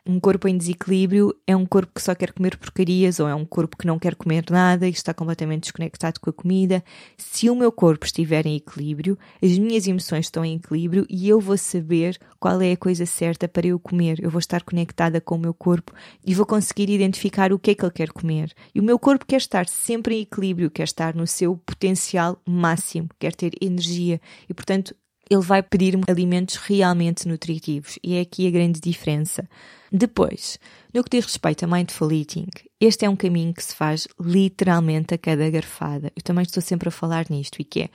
Um 0.03 0.19
corpo 0.19 0.47
em 0.47 0.57
desequilíbrio 0.57 1.31
é 1.45 1.55
um 1.55 1.63
corpo 1.63 1.91
que 1.93 2.01
só 2.01 2.15
quer 2.15 2.31
comer 2.33 2.57
porcarias 2.57 3.19
ou 3.19 3.27
é 3.27 3.35
um 3.35 3.45
corpo 3.45 3.77
que 3.77 3.85
não 3.85 3.99
quer 3.99 4.15
comer 4.15 4.43
nada 4.49 4.87
e 4.87 4.91
está 4.91 5.13
completamente 5.13 5.65
desconectado 5.65 6.19
com 6.19 6.31
a 6.31 6.33
comida. 6.33 6.83
Se 7.19 7.51
o 7.51 7.55
meu 7.55 7.71
corpo 7.71 8.03
estiver 8.03 8.47
em 8.47 8.55
equilíbrio, 8.55 9.15
as 9.39 9.59
minhas 9.59 9.85
emoções 9.85 10.25
estão 10.25 10.43
em 10.43 10.55
equilíbrio 10.55 11.05
e 11.07 11.29
eu 11.29 11.39
vou 11.39 11.55
saber 11.55 12.17
qual 12.39 12.59
é 12.61 12.71
a 12.71 12.77
coisa 12.77 13.05
certa 13.05 13.47
para 13.47 13.67
eu 13.67 13.77
comer. 13.77 14.17
Eu 14.23 14.31
vou 14.31 14.39
estar 14.39 14.63
conectada 14.63 15.21
com 15.21 15.35
o 15.35 15.39
meu 15.39 15.53
corpo 15.53 15.93
e 16.25 16.33
vou 16.33 16.47
conseguir 16.47 16.89
identificar 16.89 17.53
o 17.53 17.59
que 17.59 17.69
é 17.69 17.75
que 17.75 17.85
ele 17.85 17.91
quer 17.91 18.11
comer. 18.11 18.51
E 18.73 18.79
o 18.79 18.83
meu 18.83 18.97
corpo 18.97 19.23
quer 19.23 19.37
estar 19.37 19.67
sempre 19.67 20.15
em 20.15 20.21
equilíbrio, 20.21 20.71
quer 20.71 20.85
estar 20.85 21.13
no 21.13 21.27
seu 21.27 21.57
potencial 21.57 22.41
máximo, 22.43 23.07
quer 23.19 23.35
ter 23.35 23.53
energia 23.61 24.19
e, 24.49 24.53
portanto, 24.55 24.95
ele 25.31 25.41
vai 25.41 25.63
pedir-me 25.63 26.03
alimentos 26.09 26.57
realmente 26.57 27.25
nutritivos. 27.25 27.97
E 28.03 28.15
é 28.15 28.19
aqui 28.19 28.45
a 28.45 28.51
grande 28.51 28.81
diferença. 28.81 29.47
Depois, 29.89 30.59
no 30.93 31.01
que 31.01 31.17
diz 31.17 31.25
respeito 31.25 31.63
a 31.63 31.67
mindful 31.69 32.11
eating, 32.11 32.47
este 32.81 33.05
é 33.05 33.09
um 33.09 33.15
caminho 33.15 33.53
que 33.53 33.63
se 33.63 33.73
faz 33.73 34.09
literalmente 34.19 35.13
a 35.13 35.17
cada 35.17 35.49
garfada. 35.49 36.11
Eu 36.13 36.21
também 36.21 36.43
estou 36.43 36.61
sempre 36.61 36.89
a 36.89 36.91
falar 36.91 37.27
nisto 37.29 37.61
e 37.61 37.63
que 37.63 37.83
é 37.83 37.89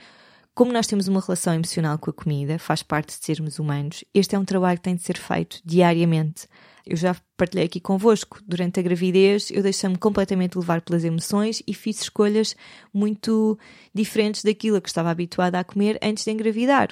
como 0.55 0.73
nós 0.73 0.87
temos 0.87 1.07
uma 1.07 1.21
relação 1.21 1.53
emocional 1.53 1.99
com 1.99 2.09
a 2.09 2.13
comida, 2.13 2.57
faz 2.57 2.81
parte 2.81 3.15
de 3.15 3.23
sermos 3.23 3.59
humanos, 3.59 4.03
este 4.11 4.35
é 4.35 4.39
um 4.39 4.43
trabalho 4.43 4.79
que 4.79 4.85
tem 4.85 4.95
de 4.95 5.03
ser 5.03 5.15
feito 5.15 5.61
diariamente. 5.63 6.47
Eu 6.83 6.97
já 6.97 7.15
partilhei 7.37 7.67
aqui 7.67 7.79
convosco, 7.79 8.41
durante 8.47 8.79
a 8.79 8.83
gravidez 8.83 9.51
eu 9.51 9.61
deixei-me 9.61 9.99
completamente 9.99 10.57
levar 10.57 10.81
pelas 10.81 11.03
emoções 11.03 11.61
e 11.67 11.75
fiz 11.75 12.01
escolhas 12.01 12.55
muito 12.91 13.59
diferentes 13.93 14.43
daquilo 14.43 14.81
que 14.81 14.89
estava 14.89 15.11
habituada 15.11 15.59
a 15.59 15.63
comer 15.63 15.99
antes 16.01 16.25
de 16.25 16.31
engravidar. 16.31 16.89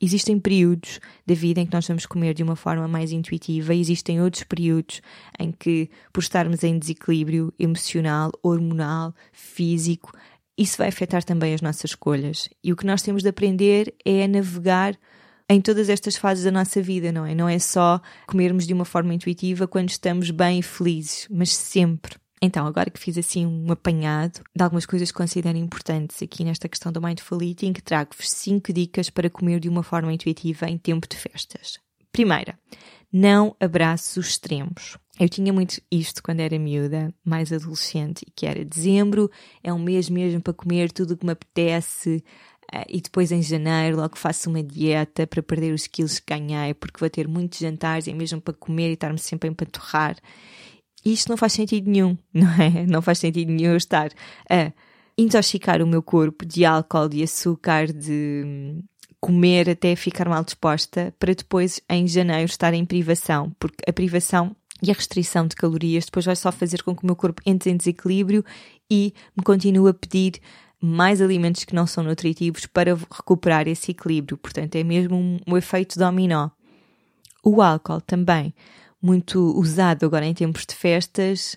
Existem 0.00 0.38
períodos 0.38 0.98
da 1.26 1.34
vida 1.34 1.60
em 1.60 1.66
que 1.66 1.74
nós 1.74 1.86
vamos 1.86 2.06
comer 2.06 2.32
de 2.32 2.42
uma 2.42 2.56
forma 2.56 2.88
mais 2.88 3.12
intuitiva, 3.12 3.74
existem 3.74 4.20
outros 4.20 4.44
períodos 4.44 5.02
em 5.38 5.52
que, 5.52 5.90
por 6.12 6.20
estarmos 6.20 6.64
em 6.64 6.78
desequilíbrio 6.78 7.52
emocional, 7.58 8.30
hormonal, 8.42 9.14
físico, 9.32 10.12
isso 10.56 10.78
vai 10.78 10.88
afetar 10.88 11.22
também 11.22 11.52
as 11.52 11.60
nossas 11.60 11.90
escolhas. 11.90 12.48
E 12.62 12.72
o 12.72 12.76
que 12.76 12.86
nós 12.86 13.02
temos 13.02 13.22
de 13.22 13.28
aprender 13.28 13.94
é 14.04 14.24
a 14.24 14.28
navegar 14.28 14.98
em 15.48 15.60
todas 15.60 15.88
estas 15.88 16.16
fases 16.16 16.44
da 16.44 16.50
nossa 16.50 16.80
vida, 16.80 17.10
não 17.10 17.26
é? 17.26 17.34
Não 17.34 17.48
é 17.48 17.58
só 17.58 18.00
comermos 18.26 18.66
de 18.66 18.72
uma 18.72 18.84
forma 18.84 19.12
intuitiva 19.12 19.66
quando 19.66 19.90
estamos 19.90 20.30
bem 20.30 20.60
e 20.60 20.62
felizes, 20.62 21.26
mas 21.28 21.52
sempre. 21.52 22.19
Então, 22.42 22.66
agora 22.66 22.88
que 22.88 22.98
fiz 22.98 23.18
assim 23.18 23.44
um 23.46 23.70
apanhado 23.70 24.40
de 24.56 24.64
algumas 24.64 24.86
coisas 24.86 25.10
que 25.10 25.18
considero 25.18 25.58
importantes 25.58 26.22
aqui 26.22 26.42
nesta 26.42 26.68
questão 26.68 26.90
do 26.90 27.00
Mindful 27.00 27.42
Eating, 27.42 27.74
trago-vos 27.74 28.30
5 28.30 28.72
dicas 28.72 29.10
para 29.10 29.28
comer 29.28 29.60
de 29.60 29.68
uma 29.68 29.82
forma 29.82 30.12
intuitiva 30.12 30.68
em 30.68 30.78
tempo 30.78 31.06
de 31.06 31.16
festas. 31.16 31.78
Primeira, 32.10 32.58
não 33.12 33.54
abraços 33.60 34.16
os 34.16 34.28
extremos. 34.28 34.96
Eu 35.18 35.28
tinha 35.28 35.52
muito 35.52 35.82
isto 35.90 36.22
quando 36.22 36.40
era 36.40 36.58
miúda, 36.58 37.12
mais 37.22 37.52
adolescente, 37.52 38.24
que 38.34 38.46
era 38.46 38.64
dezembro, 38.64 39.30
é 39.62 39.70
um 39.70 39.78
mês 39.78 40.08
mesmo 40.08 40.40
para 40.40 40.54
comer 40.54 40.90
tudo 40.90 41.12
o 41.12 41.16
que 41.18 41.26
me 41.26 41.32
apetece, 41.32 42.24
Uh, 42.72 42.86
e 42.88 43.00
depois 43.00 43.32
em 43.32 43.42
janeiro 43.42 43.96
logo 43.96 44.16
faço 44.16 44.48
uma 44.48 44.62
dieta 44.62 45.26
para 45.26 45.42
perder 45.42 45.74
os 45.74 45.88
quilos 45.88 46.20
que 46.20 46.32
ganhei, 46.32 46.72
porque 46.72 47.00
vou 47.00 47.10
ter 47.10 47.26
muitos 47.26 47.58
jantares 47.58 48.06
e 48.06 48.14
mesmo 48.14 48.40
para 48.40 48.54
comer 48.54 48.90
e 48.90 48.92
estar-me 48.92 49.18
sempre 49.18 49.48
a 49.48 49.50
empanturrar. 49.50 50.16
Isto 51.04 51.30
não 51.30 51.36
faz 51.36 51.52
sentido 51.52 51.90
nenhum, 51.90 52.16
não 52.32 52.50
é? 52.52 52.86
Não 52.86 53.02
faz 53.02 53.18
sentido 53.18 53.50
nenhum 53.50 53.76
estar 53.76 54.10
a 54.48 54.72
intoxicar 55.16 55.82
o 55.82 55.86
meu 55.86 56.02
corpo 56.02 56.44
de 56.44 56.64
álcool, 56.64 57.08
de 57.08 57.22
açúcar, 57.22 57.92
de 57.92 58.42
hum, 58.44 58.82
comer 59.20 59.68
até 59.68 59.94
ficar 59.94 60.28
mal 60.28 60.42
disposta, 60.42 61.14
para 61.18 61.34
depois 61.34 61.80
em 61.88 62.06
janeiro 62.06 62.46
estar 62.46 62.72
em 62.72 62.84
privação, 62.84 63.54
porque 63.58 63.84
a 63.88 63.92
privação 63.92 64.56
e 64.82 64.90
a 64.90 64.94
restrição 64.94 65.46
de 65.46 65.54
calorias 65.54 66.06
depois 66.06 66.24
vai 66.24 66.36
só 66.36 66.50
fazer 66.50 66.82
com 66.82 66.96
que 66.96 67.02
o 67.02 67.06
meu 67.06 67.16
corpo 67.16 67.42
entre 67.44 67.70
em 67.70 67.76
desequilíbrio 67.76 68.44
e 68.90 69.12
me 69.36 69.44
continue 69.44 69.90
a 69.90 69.94
pedir 69.94 70.40
mais 70.80 71.20
alimentos 71.20 71.64
que 71.64 71.74
não 71.74 71.86
são 71.86 72.02
nutritivos 72.02 72.64
para 72.64 72.94
recuperar 72.94 73.68
esse 73.68 73.90
equilíbrio. 73.90 74.38
Portanto, 74.38 74.76
é 74.76 74.82
mesmo 74.82 75.16
um, 75.16 75.38
um 75.46 75.56
efeito 75.56 75.98
dominó. 75.98 76.48
O 77.44 77.60
álcool 77.60 78.00
também, 78.00 78.54
muito 79.02 79.56
usado 79.58 80.04
agora 80.04 80.26
em 80.26 80.34
tempos 80.34 80.66
de 80.66 80.74
festas. 80.74 81.56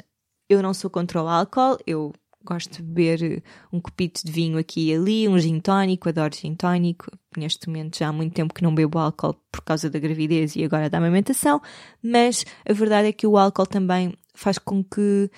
Eu 0.49 0.61
não 0.61 0.73
sou 0.73 0.89
contra 0.89 1.21
o 1.21 1.27
álcool, 1.27 1.77
eu 1.85 2.13
gosto 2.43 2.77
de 2.77 2.83
beber 2.83 3.43
um 3.71 3.79
copito 3.79 4.21
de 4.25 4.31
vinho 4.31 4.57
aqui 4.57 4.89
e 4.89 4.95
ali, 4.95 5.27
um 5.27 5.39
gin 5.39 5.59
tónico, 5.59 6.09
adoro 6.09 6.35
gin 6.35 6.55
tónico. 6.55 7.09
Neste 7.37 7.67
momento 7.67 7.97
já 7.97 8.09
há 8.09 8.13
muito 8.13 8.33
tempo 8.33 8.53
que 8.53 8.63
não 8.63 8.75
bebo 8.75 8.99
álcool 8.99 9.35
por 9.51 9.61
causa 9.61 9.89
da 9.89 9.99
gravidez 9.99 10.55
e 10.55 10.63
agora 10.63 10.89
da 10.89 10.97
amamentação, 10.97 11.61
mas 12.01 12.45
a 12.67 12.73
verdade 12.73 13.07
é 13.07 13.13
que 13.13 13.25
o 13.25 13.37
álcool 13.37 13.65
também 13.65 14.13
faz 14.35 14.57
com 14.57 14.83
que 14.83 15.31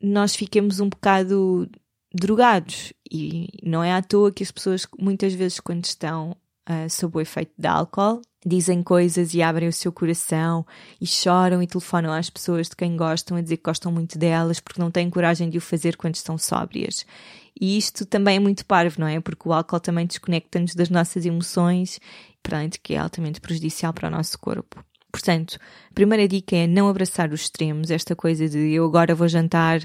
nós 0.00 0.34
fiquemos 0.34 0.80
um 0.80 0.88
bocado 0.88 1.68
drogados 2.14 2.92
e 3.10 3.48
não 3.62 3.82
é 3.82 3.92
à 3.92 4.02
toa 4.02 4.32
que 4.32 4.42
as 4.42 4.50
pessoas 4.50 4.86
muitas 4.98 5.34
vezes 5.34 5.60
quando 5.60 5.84
estão 5.84 6.36
uh, 6.68 6.88
sob 6.90 7.18
o 7.18 7.20
efeito 7.20 7.52
de 7.56 7.66
álcool 7.66 8.20
dizem 8.46 8.82
coisas 8.82 9.34
e 9.34 9.42
abrem 9.42 9.68
o 9.68 9.72
seu 9.72 9.92
coração 9.92 10.64
e 11.00 11.06
choram 11.06 11.62
e 11.62 11.66
telefonam 11.66 12.12
às 12.12 12.30
pessoas 12.30 12.68
de 12.68 12.76
quem 12.76 12.96
gostam 12.96 13.36
a 13.36 13.40
dizer 13.40 13.56
que 13.56 13.64
gostam 13.64 13.90
muito 13.90 14.16
delas 14.16 14.60
porque 14.60 14.80
não 14.80 14.90
têm 14.90 15.10
coragem 15.10 15.50
de 15.50 15.58
o 15.58 15.60
fazer 15.60 15.96
quando 15.96 16.14
estão 16.14 16.38
sóbrias. 16.38 17.04
E 17.60 17.76
isto 17.76 18.06
também 18.06 18.36
é 18.36 18.38
muito 18.38 18.64
parvo, 18.64 19.00
não 19.00 19.08
é? 19.08 19.20
Porque 19.20 19.48
o 19.48 19.52
álcool 19.52 19.80
também 19.80 20.06
desconecta-nos 20.06 20.74
das 20.74 20.88
nossas 20.88 21.26
emoções, 21.26 21.98
para 22.42 22.58
além 22.58 22.68
de 22.68 22.78
que 22.78 22.94
é 22.94 22.98
altamente 22.98 23.40
prejudicial 23.40 23.92
para 23.92 24.06
o 24.06 24.10
nosso 24.10 24.38
corpo. 24.38 24.82
Portanto, 25.10 25.58
a 25.90 25.94
primeira 25.94 26.28
dica 26.28 26.54
é 26.54 26.66
não 26.66 26.88
abraçar 26.88 27.32
os 27.32 27.42
extremos, 27.42 27.90
esta 27.90 28.14
coisa 28.14 28.48
de 28.48 28.72
eu 28.72 28.84
agora 28.84 29.14
vou 29.14 29.26
jantar 29.26 29.80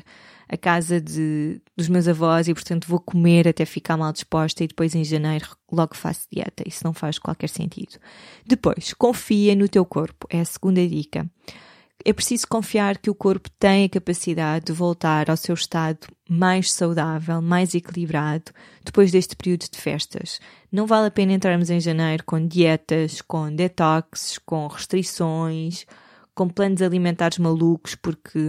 a 0.48 0.58
casa 0.58 1.00
de, 1.00 1.62
dos 1.76 1.88
meus 1.88 2.08
avós 2.08 2.48
e, 2.48 2.54
portanto, 2.54 2.88
vou 2.88 3.00
comer 3.00 3.48
até 3.48 3.66
ficar 3.66 3.98
mal 3.98 4.12
disposta 4.12 4.64
e 4.64 4.68
depois 4.68 4.94
em 4.96 5.04
janeiro 5.04 5.48
logo 5.72 5.96
faço 5.96 6.28
dieta. 6.32 6.64
Isso 6.68 6.84
não 6.84 6.94
faz 6.94 7.18
qualquer 7.18 7.50
sentido. 7.50 7.98
Depois, 8.46 8.94
confia 8.94 9.56
no 9.56 9.68
teu 9.68 9.86
corpo. 9.86 10.28
É 10.30 10.42
a 10.42 10.46
segunda 10.46 10.86
dica. 10.88 11.30
É 12.06 12.12
preciso 12.12 12.46
confiar 12.48 12.98
que 12.98 13.10
o 13.10 13.16
corpo 13.16 13.50
tem 13.58 13.86
a 13.86 13.90
capacidade 13.90 14.66
de 14.66 14.74
voltar 14.74 15.30
ao 15.30 15.38
seu 15.38 15.54
estado 15.56 16.08
mais 16.30 16.72
saudável, 16.72 17.42
mais 17.42 17.74
equilibrado, 17.74 18.52
depois 18.84 19.10
deste 19.10 19.38
período 19.38 19.66
de 19.72 19.80
festas. 19.80 20.40
Não 20.70 20.86
vale 20.86 21.08
a 21.08 21.12
pena 21.12 21.32
entrarmos 21.32 21.70
em 21.70 21.80
janeiro 21.80 22.24
com 22.26 22.46
dietas, 22.46 23.22
com 23.22 23.54
detox, 23.56 24.38
com 24.46 24.68
restrições, 24.68 25.86
com 26.36 26.50
planos 26.50 26.82
alimentares 26.82 27.38
malucos 27.38 27.96
porque 27.96 28.40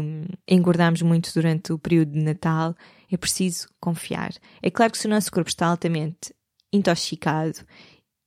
engordamos 0.48 1.02
muito 1.02 1.32
durante 1.34 1.72
o 1.72 1.78
período 1.78 2.12
de 2.12 2.22
Natal, 2.22 2.74
é 3.10 3.16
preciso 3.16 3.68
confiar. 3.80 4.32
É 4.62 4.70
claro 4.70 4.92
que 4.92 4.98
se 4.98 5.06
o 5.06 5.10
nosso 5.10 5.30
corpo 5.30 5.48
está 5.48 5.66
altamente 5.66 6.34
intoxicado 6.72 7.60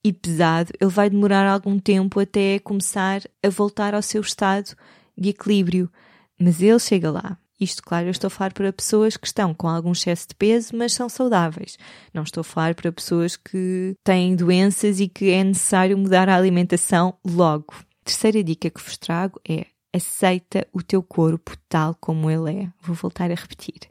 e 0.04 0.14
pesado, 0.14 0.72
ele 0.80 0.92
vai 0.92 1.10
demorar 1.10 1.48
algum 1.48 1.80
tempo 1.80 2.20
até 2.20 2.60
começar 2.60 3.22
a 3.44 3.50
voltar 3.50 3.94
ao 3.94 4.02
seu 4.02 4.22
estado 4.22 4.76
de 5.18 5.30
equilíbrio, 5.30 5.92
mas 6.40 6.62
ele 6.62 6.80
chega 6.80 7.12
lá. 7.12 7.38
Isto, 7.60 7.82
claro, 7.82 8.06
eu 8.06 8.12
estou 8.12 8.28
a 8.28 8.32
falar 8.32 8.54
para 8.54 8.72
pessoas 8.72 9.18
que 9.18 9.26
estão 9.26 9.52
com 9.52 9.68
algum 9.68 9.92
excesso 9.92 10.28
de 10.30 10.36
peso, 10.36 10.78
mas 10.78 10.94
são 10.94 11.10
saudáveis. 11.10 11.76
Não 12.14 12.22
estou 12.22 12.42
a 12.42 12.44
falar 12.44 12.76
para 12.76 12.92
pessoas 12.92 13.36
que 13.36 13.96
têm 14.04 14.36
doenças 14.36 15.00
e 15.00 15.08
que 15.08 15.32
é 15.32 15.44
necessário 15.44 15.98
mudar 15.98 16.30
a 16.30 16.36
alimentação 16.36 17.18
logo 17.26 17.74
terceira 18.08 18.42
dica 18.42 18.70
que 18.70 18.82
vos 18.82 18.98
trago 18.98 19.40
é 19.48 19.66
aceita 19.94 20.66
o 20.72 20.82
teu 20.82 21.04
corpo 21.04 21.58
tal 21.68 21.94
como 22.00 22.32
ele 22.32 22.64
é. 22.64 22.70
Vou 22.82 22.96
voltar 22.96 23.30
a 23.30 23.36
repetir. 23.36 23.82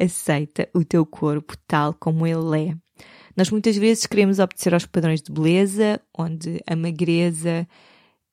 Aceita 0.00 0.68
o 0.72 0.82
teu 0.82 1.04
corpo 1.04 1.54
tal 1.66 1.92
como 1.92 2.26
ele 2.26 2.70
é. 2.70 2.76
Nós 3.36 3.50
muitas 3.50 3.76
vezes 3.76 4.06
queremos 4.06 4.38
obedecer 4.38 4.72
aos 4.72 4.86
padrões 4.86 5.20
de 5.20 5.30
beleza, 5.30 6.00
onde 6.16 6.62
a 6.66 6.74
magreza 6.74 7.68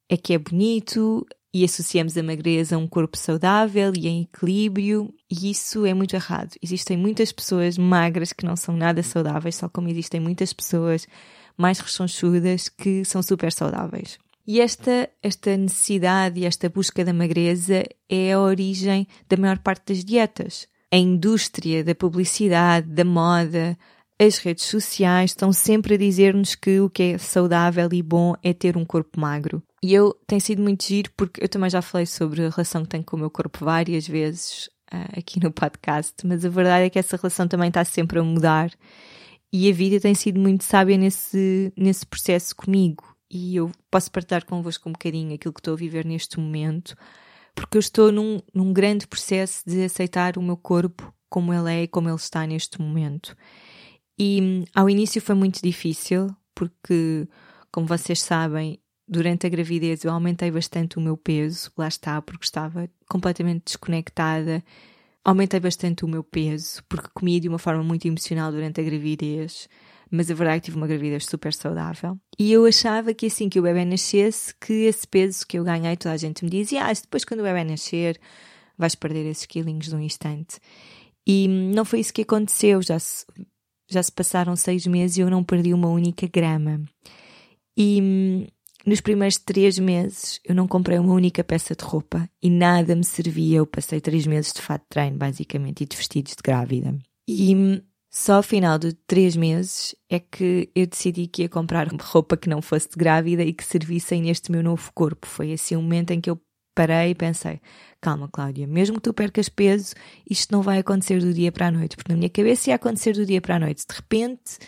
é 0.07 0.15
que 0.15 0.33
é 0.33 0.37
bonito 0.37 1.25
e 1.53 1.65
associamos 1.65 2.17
a 2.17 2.23
magreza 2.23 2.75
a 2.75 2.79
um 2.79 2.87
corpo 2.87 3.17
saudável 3.17 3.91
e 3.95 4.07
em 4.07 4.21
equilíbrio, 4.21 5.13
e 5.29 5.51
isso 5.51 5.85
é 5.85 5.93
muito 5.93 6.15
errado. 6.15 6.55
Existem 6.61 6.95
muitas 6.95 7.33
pessoas 7.33 7.77
magras 7.77 8.31
que 8.31 8.45
não 8.45 8.55
são 8.55 8.77
nada 8.77 9.03
saudáveis, 9.03 9.55
só 9.55 9.67
como 9.67 9.89
existem 9.89 10.21
muitas 10.21 10.53
pessoas 10.53 11.05
mais 11.57 11.79
rechonchudas 11.79 12.69
que 12.69 13.03
são 13.03 13.21
super 13.21 13.51
saudáveis. 13.51 14.17
E 14.45 14.59
esta, 14.59 15.09
esta 15.21 15.55
necessidade 15.55 16.39
e 16.39 16.45
esta 16.45 16.69
busca 16.69 17.05
da 17.05 17.13
magreza 17.13 17.83
é 18.09 18.33
a 18.33 18.39
origem 18.39 19.07
da 19.29 19.37
maior 19.37 19.57
parte 19.59 19.93
das 19.93 20.03
dietas. 20.03 20.67
A 20.91 20.97
indústria 20.97 21.83
da 21.83 21.95
publicidade, 21.95 22.87
da 22.87 23.05
moda, 23.05 23.77
as 24.19 24.37
redes 24.37 24.65
sociais 24.65 25.31
estão 25.31 25.53
sempre 25.53 25.95
a 25.95 25.97
dizer-nos 25.97 26.55
que 26.55 26.81
o 26.81 26.89
que 26.89 27.03
é 27.03 27.17
saudável 27.17 27.87
e 27.93 28.03
bom 28.03 28.35
é 28.43 28.53
ter 28.53 28.75
um 28.75 28.85
corpo 28.85 29.19
magro. 29.19 29.63
E 29.81 29.93
eu 29.93 30.13
tenho 30.27 30.41
sido 30.41 30.61
muito 30.61 30.85
giro 30.85 31.09
porque 31.15 31.43
eu 31.43 31.47
também 31.49 31.69
já 31.69 31.81
falei 31.81 32.05
sobre 32.05 32.45
a 32.45 32.49
relação 32.49 32.83
que 32.83 32.89
tenho 32.89 33.03
com 33.03 33.15
o 33.15 33.19
meu 33.19 33.29
corpo 33.29 33.63
várias 33.63 34.07
vezes 34.07 34.67
uh, 34.93 35.19
aqui 35.19 35.41
no 35.41 35.51
podcast, 35.51 36.15
mas 36.25 36.43
a 36.43 36.49
verdade 36.49 36.85
é 36.85 36.89
que 36.89 36.99
essa 36.99 37.15
relação 37.15 37.47
também 37.47 37.69
está 37.69 37.83
sempre 37.85 38.19
a 38.19 38.23
mudar 38.23 38.71
e 39.51 39.69
a 39.69 39.73
vida 39.73 39.99
tem 39.99 40.13
sido 40.13 40.39
muito 40.39 40.63
sábia 40.63 40.97
nesse, 40.97 41.71
nesse 41.77 42.05
processo 42.05 42.55
comigo 42.55 43.12
e 43.33 43.55
eu 43.55 43.71
posso 43.89 44.11
partilhar 44.11 44.45
convosco 44.45 44.87
um 44.87 44.91
bocadinho 44.91 45.33
aquilo 45.33 45.53
que 45.53 45.59
estou 45.59 45.73
a 45.73 45.77
viver 45.77 46.05
neste 46.05 46.39
momento, 46.39 46.95
porque 47.55 47.77
eu 47.77 47.79
estou 47.79 48.11
num, 48.11 48.39
num 48.53 48.71
grande 48.71 49.07
processo 49.07 49.63
de 49.65 49.83
aceitar 49.83 50.37
o 50.37 50.41
meu 50.41 50.55
corpo 50.55 51.11
como 51.29 51.51
ele 51.51 51.73
é 51.73 51.83
e 51.83 51.87
como 51.87 52.07
ele 52.07 52.15
está 52.15 52.45
neste 52.45 52.79
momento. 52.79 53.35
E 54.19 54.39
hum, 54.39 54.65
ao 54.75 54.87
início 54.87 55.19
foi 55.19 55.33
muito 55.33 55.59
difícil, 55.63 56.29
porque, 56.53 57.27
como 57.71 57.87
vocês 57.87 58.21
sabem, 58.21 58.79
durante 59.07 59.47
a 59.47 59.49
gravidez 59.49 60.03
eu 60.03 60.11
aumentei 60.11 60.51
bastante 60.51 60.99
o 60.99 61.01
meu 61.01 61.17
peso, 61.17 61.71
lá 61.75 61.87
está, 61.87 62.21
porque 62.21 62.45
estava 62.45 62.87
completamente 63.09 63.63
desconectada. 63.65 64.63
Aumentei 65.25 65.59
bastante 65.59 66.05
o 66.05 66.07
meu 66.07 66.23
peso, 66.23 66.83
porque 66.87 67.09
comia 67.15 67.39
de 67.39 67.49
uma 67.49 67.57
forma 67.57 67.83
muito 67.83 68.07
emocional 68.07 68.51
durante 68.51 68.79
a 68.79 68.83
gravidez 68.83 69.67
mas 70.13 70.29
a 70.29 70.35
verdade 70.35 70.57
é 70.57 70.59
que 70.59 70.65
tive 70.65 70.77
uma 70.77 70.85
gravidez 70.85 71.25
super 71.25 71.51
saudável. 71.51 72.19
E 72.37 72.51
eu 72.51 72.67
achava 72.67 73.15
que 73.15 73.25
assim 73.25 73.49
que 73.49 73.59
o 73.59 73.63
bebê 73.63 73.83
nascesse, 73.83 74.53
que 74.61 74.85
esse 74.85 75.07
peso 75.07 75.45
que 75.47 75.57
eu 75.57 75.63
ganhei, 75.63 75.97
toda 75.97 76.13
a 76.13 76.17
gente 76.17 76.45
me 76.45 76.51
dizia, 76.51 76.85
ah, 76.85 76.93
depois 76.93 77.25
quando 77.25 77.39
o 77.39 77.43
bebê 77.43 77.63
nascer, 77.63 78.19
vais 78.77 78.93
perder 78.93 79.25
esses 79.25 79.47
quilinhos 79.47 79.87
num 79.91 79.99
instante. 79.99 80.59
E 81.25 81.47
não 81.47 81.83
foi 81.83 81.99
isso 81.99 82.13
que 82.13 82.21
aconteceu, 82.21 82.79
já 82.83 82.99
se, 82.99 83.25
já 83.89 84.03
se 84.03 84.11
passaram 84.11 84.55
seis 84.55 84.85
meses 84.85 85.17
e 85.17 85.21
eu 85.21 85.31
não 85.31 85.43
perdi 85.43 85.73
uma 85.73 85.89
única 85.89 86.27
grama. 86.27 86.83
E 87.75 88.47
nos 88.85 89.01
primeiros 89.01 89.39
três 89.39 89.79
meses 89.79 90.39
eu 90.45 90.53
não 90.53 90.67
comprei 90.67 90.99
uma 90.99 91.13
única 91.13 91.43
peça 91.43 91.75
de 91.75 91.83
roupa 91.83 92.29
e 92.39 92.51
nada 92.51 92.95
me 92.95 93.03
servia. 93.03 93.57
Eu 93.57 93.65
passei 93.65 93.99
três 93.99 94.27
meses 94.27 94.53
de 94.53 94.61
fato 94.61 94.83
de 94.83 94.89
treino, 94.89 95.17
basicamente, 95.17 95.81
e 95.81 95.87
de 95.87 95.97
vestidos 95.97 96.35
de 96.35 96.43
grávida. 96.43 96.95
E 97.27 97.81
só 98.15 98.35
ao 98.35 98.43
final 98.43 98.77
de 98.77 98.93
três 98.93 99.35
meses 99.35 99.95
é 100.07 100.19
que 100.19 100.69
eu 100.75 100.85
decidi 100.85 101.25
que 101.25 101.41
ia 101.41 101.49
comprar 101.49 101.87
roupa 101.99 102.37
que 102.37 102.47
não 102.47 102.61
fosse 102.61 102.87
de 102.87 102.95
grávida 102.95 103.41
e 103.41 103.51
que 103.51 103.63
servissem 103.63 104.21
neste 104.21 104.51
meu 104.51 104.61
novo 104.61 104.91
corpo. 104.93 105.25
Foi 105.25 105.51
assim 105.51 105.75
um 105.75 105.81
momento 105.81 106.11
em 106.11 106.21
que 106.21 106.29
eu 106.29 106.39
parei 106.75 107.09
e 107.09 107.15
pensei: 107.15 107.59
calma, 107.99 108.29
Cláudia, 108.31 108.67
mesmo 108.67 108.97
que 108.97 109.01
tu 109.01 109.13
percas 109.15 109.49
peso, 109.49 109.95
isto 110.29 110.51
não 110.51 110.61
vai 110.61 110.77
acontecer 110.77 111.19
do 111.19 111.33
dia 111.33 111.51
para 111.51 111.67
a 111.67 111.71
noite, 111.71 111.95
porque 111.95 112.11
na 112.11 112.17
minha 112.17 112.29
cabeça 112.29 112.69
ia 112.69 112.75
acontecer 112.75 113.13
do 113.13 113.25
dia 113.25 113.41
para 113.41 113.55
a 113.55 113.59
noite. 113.59 113.83
De 113.87 113.95
repente, 113.95 114.59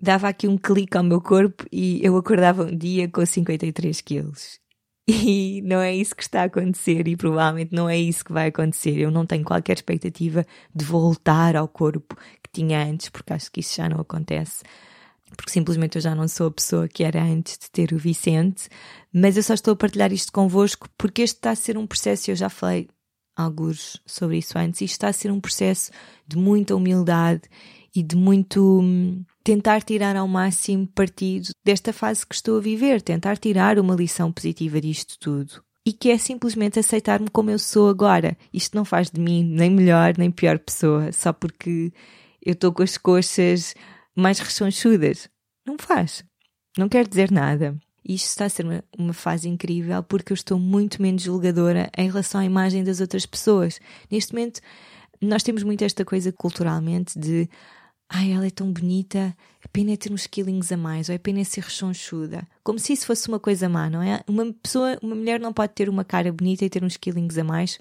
dava 0.00 0.28
aqui 0.28 0.46
um 0.46 0.56
clique 0.56 0.96
ao 0.96 1.02
meu 1.02 1.20
corpo 1.20 1.66
e 1.72 1.98
eu 2.06 2.16
acordava 2.16 2.66
um 2.66 2.76
dia 2.76 3.08
com 3.08 3.26
53 3.26 4.00
quilos. 4.00 4.60
E 5.08 5.62
não 5.62 5.80
é 5.80 5.94
isso 5.94 6.16
que 6.16 6.22
está 6.22 6.42
a 6.42 6.44
acontecer 6.46 7.06
e 7.06 7.16
provavelmente 7.16 7.72
não 7.72 7.88
é 7.88 7.96
isso 7.96 8.24
que 8.24 8.32
vai 8.32 8.48
acontecer. 8.48 8.98
Eu 8.98 9.10
não 9.10 9.24
tenho 9.24 9.44
qualquer 9.44 9.76
expectativa 9.76 10.44
de 10.74 10.84
voltar 10.84 11.54
ao 11.54 11.68
corpo 11.68 12.16
que 12.42 12.50
tinha 12.52 12.82
antes, 12.82 13.08
porque 13.08 13.32
acho 13.32 13.50
que 13.50 13.60
isso 13.60 13.76
já 13.76 13.88
não 13.88 14.00
acontece. 14.00 14.64
Porque 15.36 15.52
simplesmente 15.52 15.96
eu 15.96 16.02
já 16.02 16.14
não 16.14 16.26
sou 16.26 16.48
a 16.48 16.50
pessoa 16.50 16.88
que 16.88 17.04
era 17.04 17.22
antes 17.22 17.56
de 17.58 17.70
ter 17.70 17.92
o 17.92 17.98
Vicente, 17.98 18.68
mas 19.12 19.36
eu 19.36 19.42
só 19.42 19.54
estou 19.54 19.72
a 19.74 19.76
partilhar 19.76 20.12
isto 20.12 20.32
convosco 20.32 20.88
porque 20.98 21.22
este 21.22 21.36
está 21.36 21.50
a 21.50 21.56
ser 21.56 21.78
um 21.78 21.86
processo, 21.86 22.30
eu 22.30 22.36
já 22.36 22.48
falei 22.48 22.88
alguns 23.36 24.00
sobre 24.06 24.38
isso 24.38 24.58
antes, 24.58 24.80
isto 24.80 24.92
está 24.94 25.08
a 25.08 25.12
ser 25.12 25.30
um 25.30 25.40
processo 25.40 25.90
de 26.26 26.36
muita 26.36 26.74
humildade 26.74 27.42
e 27.94 28.02
de 28.02 28.16
muito 28.16 28.82
tentar 29.46 29.80
tirar 29.80 30.16
ao 30.16 30.26
máximo 30.26 30.88
partido 30.88 31.50
desta 31.64 31.92
fase 31.92 32.26
que 32.26 32.34
estou 32.34 32.58
a 32.58 32.60
viver, 32.60 33.00
tentar 33.00 33.36
tirar 33.36 33.78
uma 33.78 33.94
lição 33.94 34.32
positiva 34.32 34.80
disto 34.80 35.16
tudo. 35.20 35.62
E 35.86 35.92
que 35.92 36.10
é 36.10 36.18
simplesmente 36.18 36.80
aceitar-me 36.80 37.30
como 37.30 37.48
eu 37.48 37.58
sou 37.60 37.88
agora. 37.88 38.36
Isto 38.52 38.76
não 38.76 38.84
faz 38.84 39.08
de 39.08 39.20
mim 39.20 39.44
nem 39.44 39.70
melhor 39.70 40.14
nem 40.18 40.32
pior 40.32 40.58
pessoa, 40.58 41.12
só 41.12 41.32
porque 41.32 41.92
eu 42.44 42.54
estou 42.54 42.72
com 42.72 42.82
as 42.82 42.98
coxas 42.98 43.76
mais 44.16 44.40
rechonchudas. 44.40 45.28
Não 45.64 45.78
faz. 45.78 46.24
Não 46.76 46.88
quer 46.88 47.06
dizer 47.06 47.30
nada. 47.30 47.78
Isto 48.04 48.26
está 48.26 48.46
a 48.46 48.48
ser 48.48 48.64
uma, 48.64 48.82
uma, 48.98 49.12
fase 49.12 49.48
incrível 49.48 50.02
porque 50.02 50.32
eu 50.32 50.34
estou 50.34 50.58
muito 50.58 51.00
menos 51.00 51.22
julgadora 51.22 51.88
em 51.96 52.08
relação 52.08 52.40
à 52.40 52.44
imagem 52.44 52.82
das 52.82 53.00
outras 53.00 53.24
pessoas. 53.24 53.78
Neste 54.10 54.34
momento, 54.34 54.60
nós 55.22 55.44
temos 55.44 55.62
muito 55.62 55.84
esta 55.84 56.04
coisa 56.04 56.32
culturalmente 56.32 57.16
de 57.16 57.48
ai, 58.08 58.32
ela 58.32 58.46
é 58.46 58.50
tão 58.50 58.72
bonita, 58.72 59.36
a 59.62 59.68
pena 59.68 59.92
é 59.92 59.96
ter 59.96 60.12
uns 60.12 60.26
quilinhos 60.26 60.70
a 60.70 60.76
mais, 60.76 61.08
ou 61.08 61.14
é 61.14 61.18
pena 61.18 61.40
é 61.40 61.44
ser 61.44 61.62
rechonchuda. 61.62 62.46
Como 62.62 62.78
se 62.78 62.92
isso 62.92 63.06
fosse 63.06 63.28
uma 63.28 63.40
coisa 63.40 63.68
má, 63.68 63.90
não 63.90 64.02
é? 64.02 64.22
Uma 64.28 64.52
pessoa, 64.52 64.98
uma 65.02 65.14
mulher 65.14 65.40
não 65.40 65.52
pode 65.52 65.72
ter 65.74 65.88
uma 65.88 66.04
cara 66.04 66.32
bonita 66.32 66.64
e 66.64 66.70
ter 66.70 66.84
uns 66.84 66.96
quilinhos 66.96 67.36
a 67.38 67.44
mais 67.44 67.78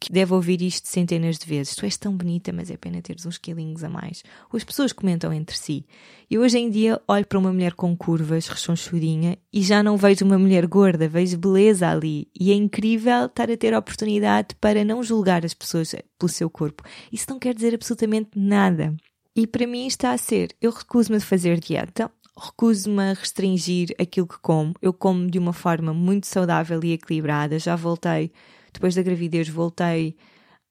que 0.00 0.12
deve 0.12 0.32
ouvir 0.32 0.62
isto 0.62 0.86
centenas 0.88 1.38
de 1.38 1.46
vezes. 1.46 1.74
Tu 1.74 1.84
és 1.84 1.96
tão 1.96 2.16
bonita, 2.16 2.52
mas 2.52 2.70
é 2.70 2.76
pena 2.76 3.02
teres 3.02 3.26
uns 3.26 3.36
quilinhos 3.36 3.82
a 3.82 3.88
mais. 3.88 4.22
As 4.52 4.64
pessoas 4.64 4.92
comentam 4.92 5.32
entre 5.32 5.56
si. 5.56 5.84
E 6.30 6.38
hoje 6.38 6.58
em 6.58 6.70
dia 6.70 7.00
olho 7.08 7.26
para 7.26 7.38
uma 7.38 7.52
mulher 7.52 7.72
com 7.74 7.96
curvas, 7.96 8.46
rechonchudinha, 8.46 9.38
e 9.52 9.62
já 9.62 9.82
não 9.82 9.96
vejo 9.96 10.24
uma 10.24 10.38
mulher 10.38 10.66
gorda, 10.66 11.08
vejo 11.08 11.36
beleza 11.36 11.88
ali. 11.88 12.28
E 12.38 12.52
é 12.52 12.54
incrível 12.54 13.26
estar 13.26 13.50
a 13.50 13.56
ter 13.56 13.74
a 13.74 13.78
oportunidade 13.78 14.54
para 14.60 14.84
não 14.84 15.02
julgar 15.02 15.44
as 15.44 15.54
pessoas 15.54 15.94
pelo 16.18 16.28
seu 16.28 16.48
corpo. 16.48 16.84
Isso 17.12 17.26
não 17.28 17.38
quer 17.38 17.54
dizer 17.54 17.74
absolutamente 17.74 18.30
nada. 18.36 18.94
E 19.36 19.46
para 19.46 19.66
mim 19.66 19.86
está 19.86 20.12
a 20.12 20.18
ser, 20.18 20.54
eu 20.60 20.70
recuso-me 20.70 21.18
a 21.18 21.20
fazer 21.20 21.60
dieta, 21.60 22.10
recuso-me 22.36 23.02
a 23.02 23.12
restringir 23.12 23.94
aquilo 23.98 24.26
que 24.26 24.38
como. 24.38 24.74
Eu 24.82 24.92
como 24.92 25.30
de 25.30 25.38
uma 25.38 25.52
forma 25.52 25.94
muito 25.94 26.26
saudável 26.26 26.80
e 26.82 26.92
equilibrada. 26.92 27.58
Já 27.58 27.76
voltei 27.76 28.32
depois 28.72 28.94
da 28.94 29.02
gravidez 29.02 29.48
voltei 29.48 30.16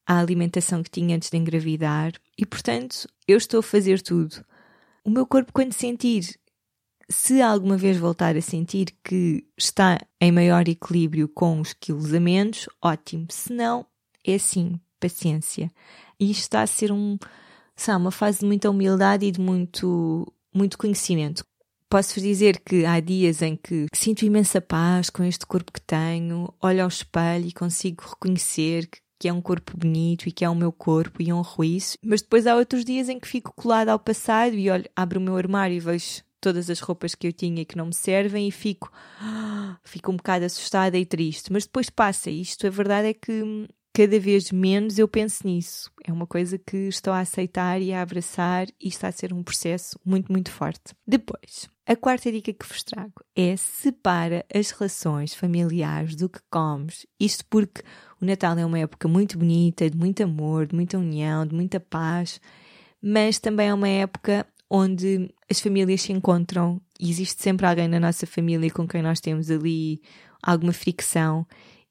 à 0.06 0.18
alimentação 0.18 0.82
que 0.82 0.90
tinha 0.90 1.16
antes 1.16 1.30
de 1.30 1.36
engravidar 1.36 2.12
e, 2.36 2.46
portanto, 2.46 3.06
eu 3.26 3.36
estou 3.36 3.60
a 3.60 3.62
fazer 3.62 4.00
tudo. 4.00 4.44
O 5.04 5.10
meu 5.10 5.26
corpo, 5.26 5.52
quando 5.52 5.72
sentir, 5.72 6.38
se 7.08 7.42
alguma 7.42 7.76
vez 7.76 7.96
voltar 7.96 8.36
a 8.36 8.40
sentir 8.40 8.94
que 9.04 9.44
está 9.56 9.98
em 10.20 10.32
maior 10.32 10.68
equilíbrio 10.68 11.28
com 11.28 11.60
os 11.60 11.72
quilos 11.72 12.14
a 12.14 12.20
menos, 12.20 12.68
ótimo. 12.82 13.26
Se 13.30 13.52
não, 13.52 13.84
é 14.24 14.34
assim, 14.34 14.80
paciência. 14.98 15.70
E 16.18 16.30
isto 16.30 16.42
está 16.42 16.62
a 16.62 16.66
ser 16.66 16.90
um, 16.90 17.18
sabe, 17.78 18.02
uma 18.02 18.10
fase 18.10 18.40
de 18.40 18.46
muita 18.46 18.68
humildade 18.68 19.26
e 19.26 19.30
de 19.30 19.40
muito, 19.40 20.30
muito 20.52 20.76
conhecimento. 20.76 21.44
Posso-vos 21.88 22.22
dizer 22.22 22.60
que 22.60 22.84
há 22.84 23.00
dias 23.00 23.40
em 23.40 23.56
que 23.56 23.86
sinto 23.94 24.22
imensa 24.22 24.60
paz 24.60 25.08
com 25.08 25.24
este 25.24 25.46
corpo 25.46 25.72
que 25.72 25.80
tenho, 25.80 26.52
olho 26.60 26.82
ao 26.82 26.88
espelho 26.88 27.46
e 27.46 27.52
consigo 27.52 28.04
reconhecer 28.06 28.86
que, 28.86 28.98
que 29.18 29.28
é 29.28 29.32
um 29.32 29.40
corpo 29.40 29.76
bonito 29.76 30.28
e 30.28 30.32
que 30.32 30.44
é 30.44 30.50
o 30.50 30.54
meu 30.54 30.70
corpo 30.70 31.22
e 31.22 31.32
honro 31.32 31.64
isso, 31.64 31.96
mas 32.02 32.20
depois 32.20 32.46
há 32.46 32.54
outros 32.54 32.84
dias 32.84 33.08
em 33.08 33.18
que 33.18 33.26
fico 33.26 33.54
colada 33.54 33.90
ao 33.90 33.98
passado 33.98 34.54
e 34.54 34.70
olho, 34.70 34.84
abro 34.94 35.18
o 35.18 35.22
meu 35.22 35.36
armário 35.36 35.76
e 35.76 35.80
vejo 35.80 36.22
todas 36.40 36.68
as 36.68 36.80
roupas 36.80 37.14
que 37.14 37.26
eu 37.26 37.32
tinha 37.32 37.62
e 37.62 37.64
que 37.64 37.76
não 37.76 37.86
me 37.86 37.94
servem 37.94 38.48
e 38.48 38.52
fico, 38.52 38.92
fico 39.82 40.12
um 40.12 40.16
bocado 40.16 40.44
assustada 40.44 40.98
e 40.98 41.06
triste, 41.06 41.52
mas 41.52 41.64
depois 41.64 41.88
passa. 41.88 42.30
Isto 42.30 42.66
a 42.66 42.70
verdade 42.70 43.08
é 43.08 43.14
que 43.14 43.66
cada 43.98 44.20
vez 44.20 44.52
menos 44.52 44.96
eu 44.96 45.08
penso 45.08 45.44
nisso. 45.44 45.90
É 46.04 46.12
uma 46.12 46.24
coisa 46.24 46.56
que 46.56 46.76
estou 46.86 47.12
a 47.12 47.18
aceitar 47.18 47.82
e 47.82 47.92
a 47.92 48.00
abraçar 48.00 48.68
e 48.80 48.86
está 48.86 49.08
a 49.08 49.12
ser 49.12 49.32
um 49.32 49.42
processo 49.42 49.98
muito, 50.04 50.30
muito 50.30 50.52
forte. 50.52 50.94
Depois, 51.04 51.68
a 51.84 51.96
quarta 51.96 52.30
dica 52.30 52.52
que 52.52 52.64
vos 52.64 52.84
trago 52.84 53.24
é 53.34 53.56
separa 53.56 54.46
as 54.54 54.70
relações 54.70 55.34
familiares 55.34 56.14
do 56.14 56.28
que 56.28 56.38
comes. 56.48 57.06
Isto 57.18 57.44
porque 57.50 57.82
o 58.22 58.24
Natal 58.24 58.56
é 58.56 58.64
uma 58.64 58.78
época 58.78 59.08
muito 59.08 59.36
bonita, 59.36 59.90
de 59.90 59.98
muito 59.98 60.22
amor, 60.22 60.68
de 60.68 60.76
muita 60.76 60.96
união, 60.96 61.44
de 61.44 61.56
muita 61.56 61.80
paz, 61.80 62.40
mas 63.02 63.40
também 63.40 63.66
é 63.66 63.74
uma 63.74 63.88
época 63.88 64.46
onde 64.70 65.28
as 65.50 65.58
famílias 65.58 66.02
se 66.02 66.12
encontram 66.12 66.80
e 67.00 67.10
existe 67.10 67.42
sempre 67.42 67.66
alguém 67.66 67.88
na 67.88 67.98
nossa 67.98 68.28
família 68.28 68.70
com 68.70 68.86
quem 68.86 69.02
nós 69.02 69.18
temos 69.18 69.50
ali 69.50 70.00
alguma 70.40 70.72
fricção 70.72 71.44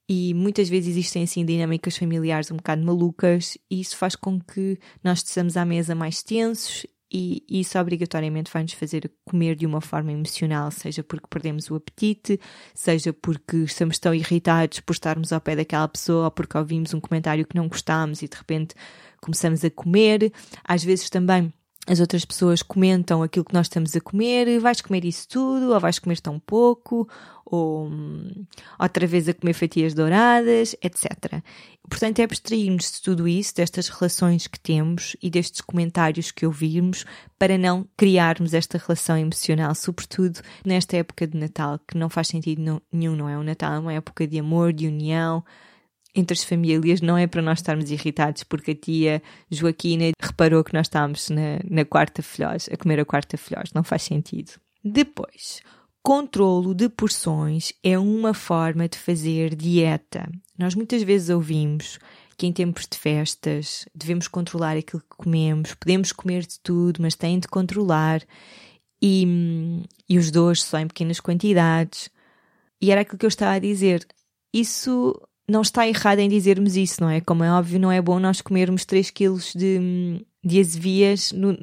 e 0.10 0.34
muitas 0.34 0.70
vezes 0.70 0.90
existem 0.90 1.24
assim 1.24 1.46
dinâmicas 1.46 1.98
familiares 1.98 2.52
um 2.52 2.58
bocado 2.58 2.84
malucas 2.84 3.58
e 3.70 3.82
isso 3.82 3.98
faz 3.98 4.16
com 4.16 4.40
que 4.40 4.80
nós 5.04 5.20
estejamos 5.20 5.58
à 5.58 5.66
mesa 5.66 5.94
mais 5.94 6.24
tensos 6.24 6.86
e 7.12 7.44
isso 7.50 7.80
obrigatoriamente 7.80 8.52
vai 8.52 8.64
nos 8.64 8.74
fazer 8.74 9.10
comer 9.24 9.56
de 9.56 9.66
uma 9.66 9.80
forma 9.80 10.12
emocional, 10.12 10.70
seja 10.72 11.04
porque 11.04 11.28
perdemos 11.30 11.70
o 11.72 11.76
apetite, 11.76 12.40
seja 12.74 13.14
porque 13.14 13.58
estamos 13.58 13.98
tão 13.98 14.14
irritados 14.14 14.82
por 14.82 14.92
estarmos 14.92 15.32
ao 15.32 15.40
pé 15.40 15.56
daquela 15.56 15.88
pessoa 15.88 16.26
ou 16.26 16.32
porque 16.32 16.58
ouvimos 16.58 16.94
um 16.94 17.00
comentário 17.00 17.48
que 17.48 17.56
não 17.56 17.68
gostámos 17.70 18.22
e 18.22 18.28
de 18.28 18.36
repente 18.36 18.76
começamos 19.22 19.64
a 19.64 19.70
comer. 19.70 20.34
Às 20.66 20.84
vezes 20.84 21.10
também 21.10 21.54
as 21.88 22.02
outras 22.02 22.26
pessoas 22.26 22.62
comentam 22.62 23.24
aquilo 23.24 23.46
que 23.46 23.54
nós 23.54 23.68
estamos 23.68 23.96
a 23.96 24.02
comer, 24.02 24.60
vais 24.60 24.82
comer 24.82 25.06
isso 25.06 25.28
tudo, 25.28 25.74
ou 25.74 25.80
vais 25.80 25.98
comer 25.98 26.20
tão 26.20 26.38
pouco, 26.38 27.08
ou 27.46 27.88
hum, 27.88 28.46
outra 28.78 29.08
vez 29.08 29.30
a 29.30 29.34
comer 29.34 29.54
fatias 29.54 29.94
douradas, 29.94 30.76
etc. 30.84 31.42
Portanto, 31.90 32.20
é 32.20 32.24
abstrair-nos 32.24 32.92
de 32.92 33.02
tudo 33.02 33.26
isso, 33.26 33.56
destas 33.56 33.88
relações 33.88 34.48
que 34.48 34.60
temos 34.60 35.16
e 35.22 35.30
destes 35.30 35.62
comentários 35.62 36.30
que 36.30 36.46
ouvimos, 36.46 37.06
para 37.40 37.58
não 37.58 37.88
criarmos 37.96 38.54
esta 38.54 38.78
relação 38.78 39.18
emocional, 39.18 39.74
sobretudo 39.74 40.42
nesta 40.66 40.98
época 40.98 41.26
de 41.26 41.38
Natal, 41.38 41.80
que 41.88 41.98
não 41.98 42.10
faz 42.10 42.28
sentido 42.28 42.82
nenhum, 42.92 43.16
não 43.16 43.30
é? 43.30 43.38
O 43.38 43.44
Natal 43.44 43.74
é 43.74 43.80
uma 43.80 43.94
época 43.94 44.28
de 44.28 44.38
amor, 44.38 44.74
de 44.74 44.88
união, 44.88 45.42
entre 46.18 46.34
as 46.34 46.44
famílias 46.44 47.00
não 47.00 47.18
é 47.18 47.28
para 47.28 47.42
nós 47.42 47.60
estarmos 47.60 47.92
irritados 47.92 48.44
porque 48.44 48.72
a 48.72 48.76
tia 48.76 49.22
Joaquina 49.52 50.12
reparou 50.20 50.64
que 50.64 50.74
nós 50.74 50.88
estávamos 50.88 51.30
na, 51.30 51.60
na 51.70 51.86
quarta 51.86 52.24
filhós, 52.24 52.68
a 52.72 52.76
comer 52.76 53.00
a 53.00 53.06
quarta 53.06 53.38
filhós. 53.38 53.72
Não 53.74 53.84
faz 53.84 54.04
sentido. 54.04 54.54
Depois, 54.84 55.62
controlo 56.02 56.74
de 56.74 56.90
porções 56.90 57.74
é 57.84 58.00
uma 58.00 58.34
forma 58.34 58.88
de 58.90 58.98
fazer 58.98 59.56
dieta. 59.56 60.28
Nós 60.58 60.74
muitas 60.74 61.04
vezes 61.04 61.30
ouvimos 61.30 62.00
que 62.38 62.48
em 62.48 62.54
tempos 62.54 62.88
de 62.90 62.98
festas 62.98 63.86
devemos 63.94 64.28
controlar 64.28 64.78
aquilo 64.78 65.02
que 65.02 65.18
comemos, 65.18 65.74
podemos 65.74 66.12
comer 66.12 66.46
de 66.46 66.60
tudo, 66.62 67.02
mas 67.02 67.16
têm 67.16 67.40
de 67.40 67.48
controlar. 67.48 68.22
E, 69.02 69.84
e 70.10 70.18
os 70.18 70.32
dois 70.32 70.64
só 70.64 70.80
em 70.80 70.88
pequenas 70.88 71.20
quantidades. 71.20 72.10
E 72.82 72.92
era 72.92 73.02
aquilo 73.02 73.18
que 73.18 73.26
eu 73.26 73.30
estava 73.30 73.54
a 73.54 73.60
dizer. 73.60 74.08
Isso 74.54 75.20
não 75.50 75.62
está 75.62 75.88
errado 75.88 76.20
em 76.20 76.30
dizermos 76.30 76.76
isso, 76.76 77.02
não 77.02 77.10
é? 77.10 77.22
Como 77.22 77.44
é 77.44 77.52
óbvio, 77.52 77.80
não 77.80 77.92
é 77.92 78.02
bom 78.02 78.20
nós 78.20 78.42
comermos 78.42 78.86
3 78.86 79.10
quilos 79.12 79.54
de, 79.54 80.26
de 80.44 80.60
azevias 80.60 81.32
no, 81.32 81.58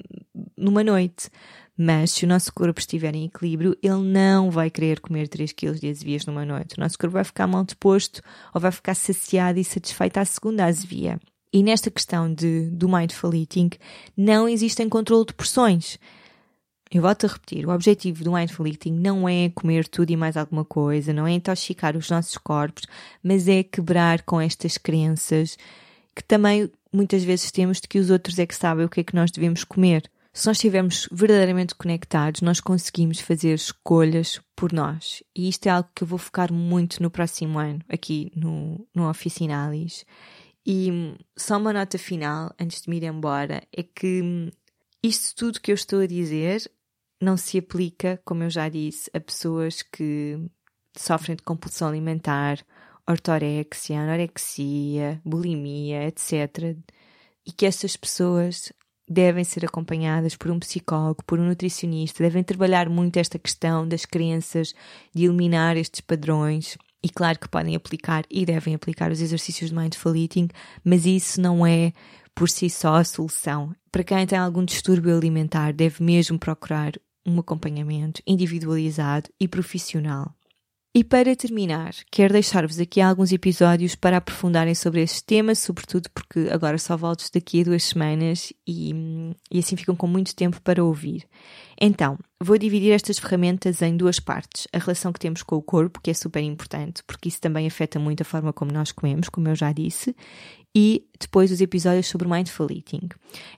numa 0.57 0.83
noite. 0.83 1.29
Mas 1.77 2.13
se 2.13 2.25
o 2.25 2.29
nosso 2.29 2.53
corpo 2.55 2.79
estiver 2.79 3.15
em 3.15 3.27
equilíbrio, 3.27 3.77
ele 3.83 4.03
não 4.03 4.51
vai 4.51 4.71
querer 4.71 5.01
comer 5.01 5.29
3 5.29 5.53
quilos 5.53 5.81
de 5.81 5.91
azevias 5.91 6.25
numa 6.25 6.45
noite. 6.45 6.79
O 6.79 6.81
nosso 6.81 6.97
corpo 6.97 7.15
vai 7.15 7.25
ficar 7.25 7.47
mal 7.47 7.65
disposto 7.65 8.23
ou 8.55 8.61
vai 8.61 8.71
ficar 8.71 8.95
saciado 8.95 9.59
e 9.59 9.65
satisfeito 9.65 10.19
à 10.19 10.25
segunda 10.25 10.65
azevia. 10.65 11.19
E 11.53 11.63
nesta 11.63 11.91
questão 11.91 12.33
de, 12.33 12.71
do 12.71 12.89
mindful 12.89 13.35
eating, 13.35 13.71
não 14.17 14.49
existem 14.49 14.89
controle 14.89 15.27
de 15.27 15.35
porções. 15.35 15.99
Eu 16.95 17.03
volto 17.03 17.27
a 17.27 17.29
repetir, 17.29 17.67
o 17.67 17.75
objetivo 17.75 18.23
do 18.23 18.33
mindful 18.33 18.69
eating 18.69 18.93
não 18.93 19.29
é 19.29 19.51
comer 19.51 19.89
tudo 19.89 20.11
e 20.13 20.17
mais 20.17 20.37
alguma 20.37 20.65
coisa, 20.65 21.13
não 21.13 21.27
é 21.27 21.33
intoxicar 21.33 21.97
os 21.97 22.09
nossos 22.09 22.39
corpos, 22.39 22.85
mas 23.21 23.49
é 23.49 23.65
quebrar 23.65 24.23
com 24.23 24.41
estas 24.41 24.79
crenças 24.79 25.59
que 26.15 26.23
também 26.23 26.71
muitas 26.93 27.25
vezes 27.25 27.51
temos 27.51 27.81
de 27.81 27.89
que 27.89 27.99
os 27.99 28.11
outros 28.11 28.39
é 28.39 28.47
que 28.47 28.55
sabem 28.55 28.87
o 28.87 28.89
que 28.89 29.01
é 29.01 29.03
que 29.03 29.17
nós 29.17 29.33
devemos 29.33 29.65
comer. 29.65 30.09
Se 30.33 30.47
nós 30.47 30.57
estivermos 30.57 31.09
verdadeiramente 31.11 31.75
conectados, 31.75 32.41
nós 32.43 32.61
conseguimos 32.61 33.19
fazer 33.19 33.55
escolhas 33.55 34.41
por 34.55 34.73
nós. 34.73 35.21
E 35.35 35.49
isto 35.49 35.67
é 35.67 35.71
algo 35.71 35.89
que 35.93 36.05
eu 36.05 36.07
vou 36.07 36.19
focar 36.19 36.53
muito 36.53 37.03
no 37.03 37.11
próximo 37.11 37.59
ano, 37.59 37.81
aqui 37.89 38.31
no, 38.37 38.87
no 38.95 39.11
Oficinalis. 39.11 40.07
E 40.65 41.17
só 41.37 41.59
uma 41.59 41.73
nota 41.73 41.99
final, 41.99 42.55
antes 42.57 42.83
de 42.83 42.89
me 42.89 42.99
ir 42.99 43.03
embora, 43.03 43.65
é 43.77 43.83
que 43.83 44.53
isto 45.03 45.35
tudo 45.35 45.61
que 45.61 45.73
eu 45.73 45.75
estou 45.75 46.01
a 46.01 46.07
dizer 46.07 46.71
não 47.21 47.37
se 47.37 47.59
aplica, 47.59 48.21
como 48.25 48.43
eu 48.43 48.51
já 48.51 48.69
disse, 48.69 49.11
a 49.15 49.21
pessoas 49.21 49.83
que 49.83 50.39
sofrem 50.97 51.37
de 51.37 51.43
compulsão 51.43 51.89
alimentar, 51.89 52.59
ortorexia, 53.09 54.01
anorexia, 54.01 55.21
bulimia, 55.25 56.07
etc. 56.07 56.77
E 57.47 57.53
que 57.53 57.67
essas 57.67 57.97
pessoas 57.97 58.73
devem 59.09 59.45
ser 59.45 59.65
acompanhadas 59.65 60.35
por 60.35 60.51
um 60.51 60.59
psicólogo, 60.59 61.23
por 61.25 61.39
um 61.39 61.47
nutricionista, 61.47 62.23
devem 62.23 62.43
trabalhar 62.43 62.89
muito 62.89 63.19
esta 63.19 63.39
questão 63.39 63.87
das 63.87 64.05
crenças, 64.05 64.75
de 65.15 65.25
eliminar 65.25 65.77
estes 65.77 66.01
padrões. 66.01 66.79
E 67.03 67.11
claro 67.11 67.39
que 67.39 67.49
podem 67.49 67.77
aplicar 67.77 68.25
e 68.31 68.47
devem 68.47 68.75
aplicar 68.75 69.13
os 69.13 69.21
exercícios 69.21 69.69
de 69.69 69.77
mindful 69.77 70.17
eating, 70.17 70.49
mas 70.83 71.05
isso 71.05 71.39
não 71.39 71.67
é 71.67 71.93
por 72.35 72.49
si 72.49 72.69
só 72.69 72.97
a 72.97 73.05
solução. 73.05 73.75
Para 73.91 74.05
quem 74.05 74.27
tem 74.27 74.39
algum 74.39 74.65
distúrbio 74.65 75.17
alimentar, 75.17 75.73
deve 75.73 76.03
mesmo 76.03 76.39
procurar 76.39 76.93
um 77.27 77.39
acompanhamento 77.39 78.23
individualizado 78.27 79.31
e 79.41 79.49
profissional. 79.49 80.35
E 80.97 81.03
para 81.03 81.35
terminar, 81.35 81.93
quero 82.09 82.35
deixar-vos 82.35 82.79
aqui 82.79 83.01
alguns 83.01 83.33
episódios 83.33 83.97
para 83.97 84.19
aprofundarem 84.19 84.77
sobre 84.77 85.03
este 85.03 85.25
tema, 85.25 85.53
sobretudo 85.53 86.09
porque 86.11 86.49
agora 86.53 86.79
só 86.79 86.97
volto 86.97 87.29
daqui 87.35 87.63
a 87.63 87.65
duas 87.65 87.83
semanas 87.83 88.53
e, 88.65 88.95
e 89.51 89.59
assim 89.59 89.75
ficam 89.75 89.97
com 89.97 90.07
muito 90.07 90.37
tempo 90.37 90.63
para 90.63 90.85
ouvir. 90.85 91.27
Então, 91.81 92.17
vou 92.41 92.57
dividir 92.57 92.93
estas 92.93 93.19
ferramentas 93.19 93.83
em 93.83 93.97
duas 93.97 94.21
partes. 94.21 94.69
A 94.73 94.79
relação 94.79 95.13
que 95.13 95.19
temos 95.19 95.43
com 95.43 95.57
o 95.57 95.63
corpo, 95.63 96.01
que 96.01 96.13
é 96.13 96.15
super 96.15 96.45
importante, 96.45 97.03
porque 97.05 97.29
isso 97.29 97.41
também 97.41 97.67
afeta 97.67 97.99
muito 97.99 98.21
a 98.21 98.25
forma 98.25 98.53
como 98.53 98.71
nós 98.71 98.93
comemos, 98.93 99.29
como 99.29 99.49
eu 99.49 99.57
já 99.57 99.73
disse, 99.73 100.15
e 100.75 101.07
depois 101.21 101.53
os 101.53 101.61
episódios 101.61 102.09
sobre 102.09 102.29
mindful 102.29 102.67
eating. 102.71 103.09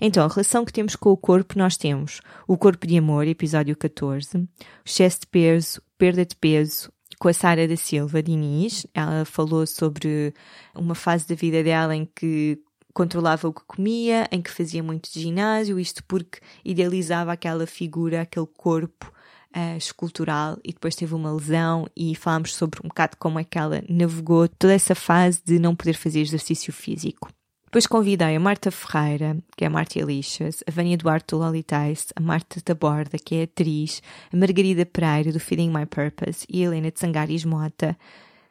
Então, 0.01 0.25
a 0.25 0.29
relação 0.29 0.65
que 0.65 0.73
temos 0.73 0.95
com 0.95 1.11
o 1.11 1.17
corpo, 1.17 1.59
nós 1.59 1.77
temos 1.77 2.21
o 2.47 2.59
corpo 2.59 2.87
de 2.87 2.99
amor, 2.99 3.27
episódio 3.27 3.75
14, 3.77 4.37
o 4.37 4.49
excesso 4.85 5.21
de 5.21 5.27
peso, 5.29 5.83
perda 5.97 6.27
de 6.27 6.37
peso, 6.37 6.93
com 7.19 7.29
a 7.29 7.33
Sara 7.33 7.67
da 7.67 7.77
Silva 7.77 8.23
Diniz. 8.23 8.87
Ela 8.93 9.25
falou 9.25 9.67
sobre 9.67 10.35
uma 10.75 10.95
fase 10.95 11.27
da 11.27 11.35
vida 11.35 11.63
dela 11.63 11.97
em 11.97 12.05
que 12.05 12.61
controlava 12.93 13.49
o 13.49 13.53
que 13.53 13.63
comia, 13.67 14.27
em 14.31 14.41
que 14.41 14.51
fazia 14.51 14.83
muito 14.83 15.09
ginásio, 15.13 15.79
isto 15.79 16.03
porque 16.05 16.41
idealizava 16.65 17.33
aquela 17.33 17.67
figura, 17.67 18.23
aquele 18.23 18.47
corpo 18.47 19.13
uh, 19.55 19.77
escultural 19.77 20.59
e 20.65 20.73
depois 20.73 20.97
teve 20.97 21.15
uma 21.15 21.33
lesão 21.33 21.87
e 21.97 22.15
falámos 22.15 22.55
sobre 22.55 22.81
um 22.83 22.89
bocado 22.89 23.17
como 23.19 23.39
é 23.39 23.45
que 23.45 23.59
ela 23.59 23.83
navegou 23.89 24.49
toda 24.49 24.73
essa 24.73 24.95
fase 24.95 25.41
de 25.45 25.59
não 25.59 25.75
poder 25.75 25.95
fazer 25.95 26.21
exercício 26.21 26.73
físico. 26.73 27.29
Depois 27.67 27.87
convidei 27.87 28.37
a 28.37 28.41
Marta 28.41 28.71
Ferreira, 28.71 29.37
que 29.57 29.65
é 29.65 29.67
a 29.67 29.71
Marta 29.71 29.99
Elixas, 29.99 30.63
a 30.67 30.71
Vânia 30.71 30.97
Duarte 30.97 31.27
do 31.31 31.39
Lolitais, 31.39 32.07
a 32.15 32.21
Marta 32.21 32.61
Taborda, 32.61 33.19
que 33.19 33.35
é 33.35 33.43
atriz, 33.43 34.03
a 34.33 34.37
Margarida 34.37 34.87
Pereira 34.87 35.33
do 35.33 35.41
Feeding 35.41 35.71
My 35.71 35.85
Purpose 35.85 36.47
e 36.49 36.63
a 36.63 36.67
Helena 36.67 36.91
de 36.91 36.99
Sangaris 36.99 37.45
Mota 37.45 37.97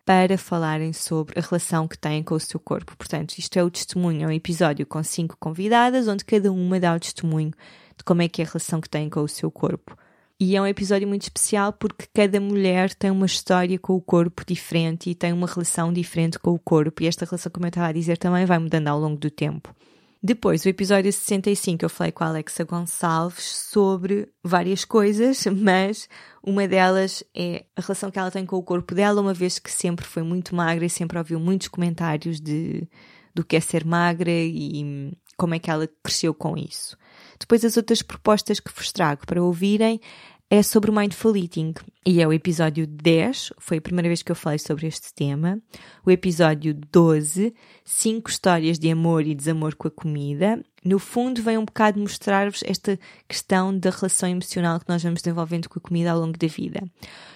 para 0.06 0.38
falarem 0.38 0.94
sobre 0.94 1.40
a 1.40 1.42
relação 1.42 1.88
que 1.88 1.98
têm 1.98 2.22
com 2.22 2.36
o 2.36 2.40
seu 2.40 2.60
corpo. 2.60 2.96
Portanto, 2.96 3.40
isto 3.40 3.58
é 3.58 3.64
o 3.64 3.72
testemunho, 3.72 4.26
é 4.26 4.28
um 4.28 4.32
episódio 4.32 4.86
com 4.86 5.02
cinco 5.02 5.36
convidadas, 5.40 6.08
onde 6.08 6.24
cada 6.24 6.52
uma 6.52 6.80
dá 6.80 6.94
o 6.94 7.00
testemunho 7.00 7.52
de 7.98 8.04
como 8.04 8.22
é 8.22 8.28
que 8.28 8.42
é 8.42 8.46
a 8.46 8.48
relação 8.48 8.80
que 8.80 8.90
têm 8.90 9.10
com 9.10 9.22
o 9.22 9.28
seu 9.28 9.50
corpo. 9.50 9.98
E 10.38 10.56
é 10.58 10.62
um 10.62 10.68
episódio 10.68 11.08
muito 11.08 11.24
especial 11.24 11.72
porque 11.72 12.08
cada 12.14 12.42
mulher 12.42 12.94
tem 12.94 13.10
uma 13.10 13.26
história 13.26 13.80
com 13.80 13.94
o 13.94 14.02
corpo 14.02 14.44
diferente 14.46 15.10
e 15.10 15.16
tem 15.16 15.32
uma 15.32 15.48
relação 15.48 15.94
diferente 15.94 16.38
com 16.38 16.52
o 16.52 16.60
corpo. 16.60 17.02
E 17.02 17.08
esta 17.08 17.24
relação, 17.24 17.50
como 17.50 17.66
eu 17.66 17.70
estava 17.70 17.88
a 17.88 17.94
dizer, 17.94 18.18
também 18.18 18.46
vai 18.46 18.60
mudando 18.60 18.90
ao 18.90 19.00
longo 19.00 19.18
do 19.18 19.32
tempo. 19.32 19.74
Depois, 20.22 20.66
o 20.66 20.70
episódio 20.70 21.14
65, 21.14 21.86
eu 21.86 21.90
falei 21.90 22.12
com 22.12 22.24
a 22.24 22.28
Alexa 22.28 22.64
Gonçalves 22.66 23.46
sobre 23.46 24.28
várias 24.44 24.84
coisas, 24.84 25.46
mas 25.56 26.10
uma 26.44 26.68
delas 26.68 27.24
é 27.34 27.64
a 27.76 27.82
relação 27.82 28.12
que 28.12 28.20
ela 28.20 28.32
tem 28.32 28.46
com 28.46 28.58
o 28.58 28.64
corpo 28.64 28.94
dela, 28.94 29.22
uma 29.22 29.34
vez 29.34 29.58
que 29.58 29.72
sempre 29.72 30.06
foi 30.06 30.24
muito 30.24 30.54
magra 30.54 30.84
e 30.84 30.90
sempre 30.90 31.18
ouviu 31.18 31.40
muitos 31.40 31.70
comentários 31.70 32.42
de, 32.42 32.90
do 33.34 33.46
que 33.46 33.56
é 33.56 33.60
ser 33.62 33.86
magra 33.86 34.32
e 34.32 35.16
como 35.38 35.54
é 35.54 35.60
que 35.60 35.70
ela 35.70 35.88
cresceu 36.04 36.34
com 36.34 36.58
isso. 36.58 36.98
Depois, 37.40 37.64
as 37.66 37.78
outras 37.78 38.02
propostas 38.02 38.60
que 38.60 38.72
vos 38.74 38.92
trago 38.92 39.26
para 39.26 39.44
ouvirem 39.44 40.00
é 40.50 40.62
sobre 40.62 40.92
o 40.92 40.94
Mindful 40.94 41.36
Eating 41.36 41.74
e 42.06 42.22
é 42.22 42.28
o 42.28 42.32
episódio 42.32 42.86
10, 42.86 43.54
foi 43.58 43.78
a 43.78 43.82
primeira 43.82 44.08
vez 44.08 44.22
que 44.22 44.32
eu 44.32 44.36
falei 44.36 44.60
sobre 44.60 44.86
este 44.86 45.12
tema. 45.12 45.60
O 46.06 46.12
episódio 46.12 46.74
12, 46.74 47.54
5 47.84 48.30
histórias 48.30 48.78
de 48.78 48.92
amor 48.92 49.26
e 49.26 49.34
desamor 49.34 49.74
com 49.76 49.88
a 49.88 49.92
comida. 49.92 50.64
No 50.84 51.00
fundo, 51.00 51.42
vem 51.42 51.58
um 51.58 51.66
bocado 51.66 52.00
mostrar-vos 52.00 52.64
esta 52.64 53.00
questão 53.28 53.76
da 53.76 53.90
relação 53.90 54.30
emocional 54.30 54.80
que 54.80 54.88
nós 54.88 55.02
vamos 55.02 55.24
desenvolvendo 55.24 55.68
com 55.68 55.80
a 55.80 55.82
comida 55.82 56.12
ao 56.12 56.20
longo 56.20 56.38
da 56.38 56.48
vida. 56.48 56.84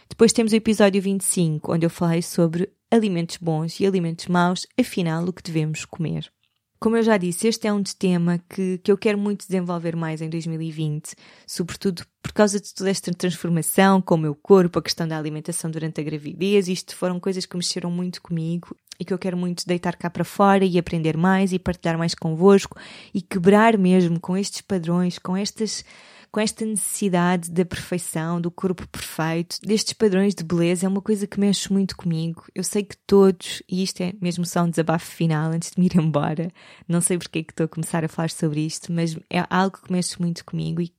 Depois 0.08 0.32
temos 0.32 0.54
o 0.54 0.56
episódio 0.56 1.02
25, 1.02 1.74
onde 1.74 1.88
eu 1.88 1.90
falei 1.90 2.22
sobre 2.22 2.72
alimentos 2.92 3.38
bons 3.38 3.80
e 3.80 3.88
alimentos 3.88 4.28
maus, 4.28 4.68
afinal, 4.80 5.24
o 5.26 5.34
que 5.34 5.42
devemos 5.42 5.84
comer. 5.84 6.32
Como 6.80 6.96
eu 6.96 7.04
já 7.04 7.18
disse, 7.18 7.46
este 7.46 7.68
é 7.68 7.74
um 7.74 7.84
tema 7.84 8.40
que, 8.50 8.78
que 8.78 8.90
eu 8.90 8.98
quero 8.98 9.18
muito 9.18 9.46
desenvolver 9.46 9.98
mais 9.98 10.22
em 10.22 10.30
2020, 10.30 11.14
sobretudo 11.46 12.06
por 12.24 12.32
causa 12.32 12.58
de 12.58 12.74
toda 12.74 12.90
esta 12.90 13.14
transformação 13.14 14.02
com 14.02 14.16
o 14.16 14.18
meu 14.18 14.34
corpo, 14.34 14.80
a 14.80 14.82
questão 14.82 15.06
da 15.06 15.18
alimentação 15.18 15.70
durante 15.70 16.00
a 16.00 16.04
gravidez. 16.04 16.70
Isto 16.70 16.96
foram 16.96 17.20
coisas 17.20 17.46
que 17.46 17.58
mexeram 17.58 17.92
muito 17.92 18.22
comigo 18.22 18.74
e 19.00 19.06
que 19.06 19.14
eu 19.14 19.18
quero 19.18 19.38
muito 19.38 19.66
deitar 19.66 19.96
cá 19.96 20.10
para 20.10 20.24
fora 20.24 20.66
e 20.66 20.78
aprender 20.78 21.16
mais 21.16 21.54
e 21.54 21.60
partilhar 21.60 21.98
mais 21.98 22.14
convosco 22.14 22.78
e 23.14 23.22
quebrar 23.22 23.78
mesmo 23.78 24.20
com 24.20 24.36
estes 24.36 24.62
padrões, 24.62 25.18
com 25.18 25.36
estas 25.36 25.84
com 26.32 26.40
esta 26.40 26.64
necessidade 26.64 27.50
da 27.50 27.66
perfeição, 27.66 28.40
do 28.40 28.52
corpo 28.52 28.88
perfeito, 28.88 29.58
destes 29.64 29.94
padrões 29.94 30.36
de 30.36 30.44
beleza, 30.44 30.86
é 30.86 30.90
uma 30.90 31.02
coisa 31.02 31.26
que 31.26 31.40
mexe 31.40 31.74
muito 31.74 31.98
comigo. 31.98 32.46
Eu 32.54 32.64
sei 32.64 32.84
que 32.84 32.96
todos, 33.08 33.64
e 33.68 33.82
isto 33.82 34.02
é 34.02 34.14
mesmo 34.22 34.46
só 34.46 34.62
um 34.62 34.70
desabafo 34.70 35.08
final 35.08 35.52
antes 35.52 35.72
de 35.72 35.80
me 35.80 35.88
ir 35.88 35.98
embora, 35.98 36.52
não 36.88 37.02
sei 37.02 37.18
porque 37.18 37.40
é 37.40 37.44
que 37.44 37.52
estou 37.52 37.66
a 37.66 37.68
começar 37.68 38.06
a 38.06 38.08
falar 38.08 38.30
sobre 38.30 38.60
isto, 38.62 38.92
mas 38.94 39.18
é 39.30 39.44
algo 39.50 39.80
que 39.84 39.92
mexe 39.92 40.22
muito 40.22 40.46
comigo 40.46 40.82
e 40.82 40.94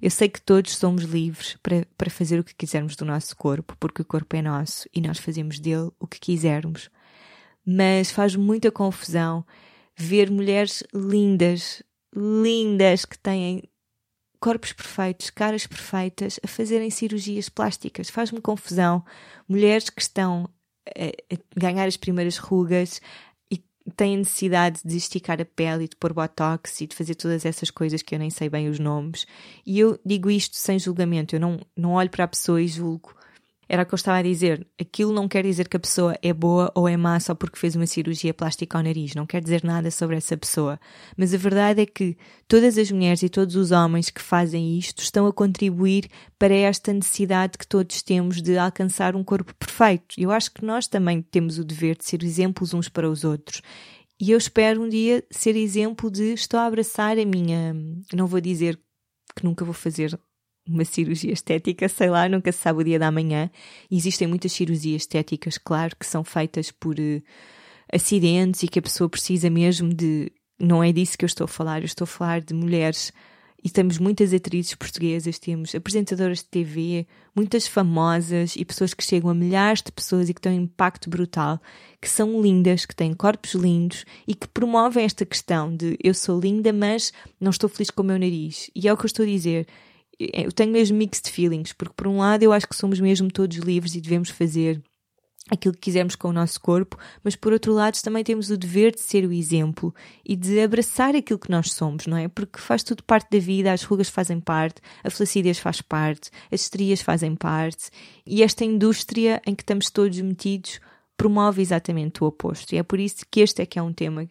eu 0.00 0.10
sei 0.10 0.28
que 0.28 0.40
todos 0.40 0.76
somos 0.76 1.04
livres 1.04 1.56
para, 1.62 1.86
para 1.96 2.10
fazer 2.10 2.38
o 2.38 2.44
que 2.44 2.54
quisermos 2.54 2.96
do 2.96 3.04
nosso 3.04 3.34
corpo, 3.36 3.74
porque 3.80 4.02
o 4.02 4.04
corpo 4.04 4.36
é 4.36 4.42
nosso 4.42 4.88
e 4.94 5.00
nós 5.00 5.18
fazemos 5.18 5.58
dele 5.58 5.90
o 5.98 6.06
que 6.06 6.20
quisermos. 6.20 6.90
Mas 7.66 8.10
faz 8.12 8.36
muita 8.36 8.70
confusão 8.70 9.44
ver 9.96 10.30
mulheres 10.30 10.84
lindas, 10.94 11.82
lindas, 12.14 13.04
que 13.04 13.18
têm 13.18 13.62
corpos 14.38 14.72
perfeitos, 14.72 15.30
caras 15.30 15.66
perfeitas, 15.66 16.38
a 16.44 16.46
fazerem 16.46 16.90
cirurgias 16.90 17.48
plásticas. 17.48 18.08
Faz-me 18.08 18.40
confusão. 18.40 19.04
Mulheres 19.48 19.90
que 19.90 20.00
estão 20.00 20.48
a, 20.86 21.38
ganhar 21.56 21.86
as 21.86 21.96
primeiras 21.96 22.36
rugas 22.36 23.00
e 23.50 23.60
têm 23.96 24.18
necessidade 24.18 24.80
de 24.84 24.96
esticar 24.96 25.40
a 25.40 25.44
pele 25.44 25.84
e 25.84 25.88
de 25.88 25.96
pôr 25.96 26.12
botox 26.12 26.80
e 26.80 26.86
de 26.86 26.94
fazer 26.94 27.14
todas 27.14 27.44
essas 27.44 27.70
coisas 27.70 28.02
que 28.02 28.14
eu 28.14 28.18
nem 28.18 28.30
sei 28.30 28.48
bem 28.48 28.68
os 28.68 28.78
nomes. 28.78 29.26
E 29.64 29.80
eu 29.80 29.98
digo 30.04 30.30
isto 30.30 30.56
sem 30.56 30.78
julgamento. 30.78 31.34
Eu 31.34 31.40
não, 31.40 31.58
não 31.76 31.92
olho 31.92 32.10
para 32.10 32.24
a 32.24 32.28
pessoa 32.28 32.60
e 32.60 32.68
julgo. 32.68 33.15
Era 33.68 33.82
o 33.82 33.86
que 33.86 33.94
eu 33.94 33.96
estava 33.96 34.18
a 34.18 34.22
dizer. 34.22 34.66
Aquilo 34.80 35.12
não 35.12 35.26
quer 35.26 35.42
dizer 35.42 35.68
que 35.68 35.76
a 35.76 35.80
pessoa 35.80 36.16
é 36.22 36.32
boa 36.32 36.70
ou 36.74 36.88
é 36.88 36.96
má 36.96 37.18
só 37.18 37.34
porque 37.34 37.58
fez 37.58 37.74
uma 37.74 37.86
cirurgia 37.86 38.32
plástica 38.32 38.78
ao 38.78 38.84
nariz. 38.84 39.14
Não 39.14 39.26
quer 39.26 39.42
dizer 39.42 39.64
nada 39.64 39.90
sobre 39.90 40.16
essa 40.16 40.36
pessoa. 40.36 40.78
Mas 41.16 41.34
a 41.34 41.36
verdade 41.36 41.80
é 41.80 41.86
que 41.86 42.16
todas 42.46 42.78
as 42.78 42.90
mulheres 42.90 43.22
e 43.22 43.28
todos 43.28 43.56
os 43.56 43.72
homens 43.72 44.08
que 44.08 44.22
fazem 44.22 44.78
isto 44.78 45.02
estão 45.02 45.26
a 45.26 45.32
contribuir 45.32 46.08
para 46.38 46.54
esta 46.54 46.92
necessidade 46.92 47.58
que 47.58 47.66
todos 47.66 48.02
temos 48.02 48.40
de 48.40 48.56
alcançar 48.56 49.16
um 49.16 49.24
corpo 49.24 49.52
perfeito. 49.54 50.14
Eu 50.16 50.30
acho 50.30 50.52
que 50.52 50.64
nós 50.64 50.86
também 50.86 51.20
temos 51.20 51.58
o 51.58 51.64
dever 51.64 51.96
de 51.96 52.04
ser 52.04 52.22
exemplos 52.22 52.72
uns 52.72 52.88
para 52.88 53.10
os 53.10 53.24
outros. 53.24 53.62
E 54.18 54.30
eu 54.30 54.38
espero 54.38 54.82
um 54.82 54.88
dia 54.88 55.24
ser 55.30 55.56
exemplo 55.56 56.10
de 56.10 56.32
estou 56.32 56.58
a 56.58 56.66
abraçar 56.66 57.18
a 57.18 57.24
minha. 57.24 57.74
Não 58.14 58.26
vou 58.26 58.40
dizer 58.40 58.78
que 59.34 59.44
nunca 59.44 59.64
vou 59.64 59.74
fazer 59.74 60.18
uma 60.68 60.84
cirurgia 60.84 61.32
estética, 61.32 61.88
sei 61.88 62.10
lá, 62.10 62.28
nunca 62.28 62.50
se 62.50 62.58
sabe 62.58 62.80
o 62.80 62.84
dia 62.84 62.98
da 62.98 63.10
manhã. 63.10 63.50
Existem 63.90 64.26
muitas 64.26 64.52
cirurgias 64.52 65.02
estéticas, 65.02 65.58
claro, 65.58 65.94
que 65.96 66.06
são 66.06 66.24
feitas 66.24 66.70
por 66.70 66.96
uh, 66.98 67.22
acidentes 67.92 68.62
e 68.62 68.68
que 68.68 68.78
a 68.78 68.82
pessoa 68.82 69.08
precisa 69.08 69.48
mesmo 69.48 69.92
de. 69.92 70.30
Não 70.58 70.82
é 70.82 70.90
disso 70.90 71.18
que 71.18 71.24
eu 71.24 71.28
estou 71.28 71.44
a 71.44 71.48
falar, 71.48 71.80
eu 71.80 71.86
estou 71.86 72.04
a 72.04 72.08
falar 72.08 72.40
de 72.40 72.54
mulheres. 72.54 73.12
E 73.64 73.70
temos 73.70 73.98
muitas 73.98 74.32
atrizes 74.32 74.76
portuguesas, 74.76 75.40
temos 75.40 75.74
apresentadoras 75.74 76.38
de 76.38 76.44
TV, 76.44 77.06
muitas 77.34 77.66
famosas 77.66 78.54
e 78.54 78.64
pessoas 78.64 78.94
que 78.94 79.02
chegam 79.02 79.28
a 79.28 79.34
milhares 79.34 79.82
de 79.82 79.90
pessoas 79.90 80.28
e 80.28 80.34
que 80.34 80.40
têm 80.40 80.60
um 80.60 80.62
impacto 80.64 81.10
brutal, 81.10 81.60
que 82.00 82.08
são 82.08 82.40
lindas, 82.40 82.86
que 82.86 82.94
têm 82.94 83.12
corpos 83.12 83.54
lindos 83.54 84.04
e 84.24 84.36
que 84.36 84.46
promovem 84.46 85.04
esta 85.04 85.26
questão 85.26 85.74
de 85.74 85.98
eu 86.00 86.14
sou 86.14 86.38
linda, 86.38 86.72
mas 86.72 87.12
não 87.40 87.50
estou 87.50 87.68
feliz 87.68 87.90
com 87.90 88.02
o 88.02 88.06
meu 88.06 88.18
nariz. 88.18 88.70
E 88.72 88.86
é 88.86 88.92
o 88.92 88.96
que 88.96 89.04
eu 89.04 89.08
estou 89.08 89.24
a 89.24 89.28
dizer 89.28 89.66
eu 90.18 90.52
tenho 90.52 90.72
mesmo 90.72 90.96
mixed 90.96 91.30
feelings, 91.30 91.72
porque 91.72 91.94
por 91.96 92.06
um 92.06 92.18
lado 92.18 92.42
eu 92.42 92.52
acho 92.52 92.66
que 92.66 92.76
somos 92.76 93.00
mesmo 93.00 93.30
todos 93.30 93.56
livres 93.58 93.94
e 93.94 94.00
devemos 94.00 94.30
fazer 94.30 94.82
aquilo 95.50 95.74
que 95.74 95.80
quisermos 95.80 96.16
com 96.16 96.28
o 96.28 96.32
nosso 96.32 96.60
corpo, 96.60 96.98
mas 97.22 97.36
por 97.36 97.52
outro 97.52 97.72
lado 97.72 98.00
também 98.02 98.24
temos 98.24 98.50
o 98.50 98.56
dever 98.56 98.92
de 98.92 99.00
ser 99.00 99.24
o 99.24 99.32
exemplo 99.32 99.94
e 100.24 100.34
de 100.34 100.60
abraçar 100.60 101.14
aquilo 101.14 101.38
que 101.38 101.50
nós 101.50 101.72
somos, 101.72 102.06
não 102.06 102.16
é? 102.16 102.26
Porque 102.28 102.58
faz 102.58 102.82
tudo 102.82 103.04
parte 103.04 103.30
da 103.30 103.38
vida, 103.38 103.72
as 103.72 103.84
rugas 103.84 104.08
fazem 104.08 104.40
parte, 104.40 104.80
a 105.04 105.10
flacidez 105.10 105.58
faz 105.58 105.80
parte, 105.80 106.30
as 106.50 106.62
estrias 106.62 107.00
fazem 107.00 107.36
parte 107.36 107.90
e 108.26 108.42
esta 108.42 108.64
indústria 108.64 109.40
em 109.46 109.54
que 109.54 109.62
estamos 109.62 109.88
todos 109.90 110.20
metidos 110.20 110.80
promove 111.16 111.62
exatamente 111.62 112.22
o 112.22 112.26
oposto. 112.26 112.74
E 112.74 112.78
é 112.78 112.82
por 112.82 112.98
isso 112.98 113.24
que 113.30 113.40
este 113.40 113.62
é 113.62 113.66
que 113.66 113.78
é 113.78 113.82
um 113.82 113.92
tema 113.92 114.28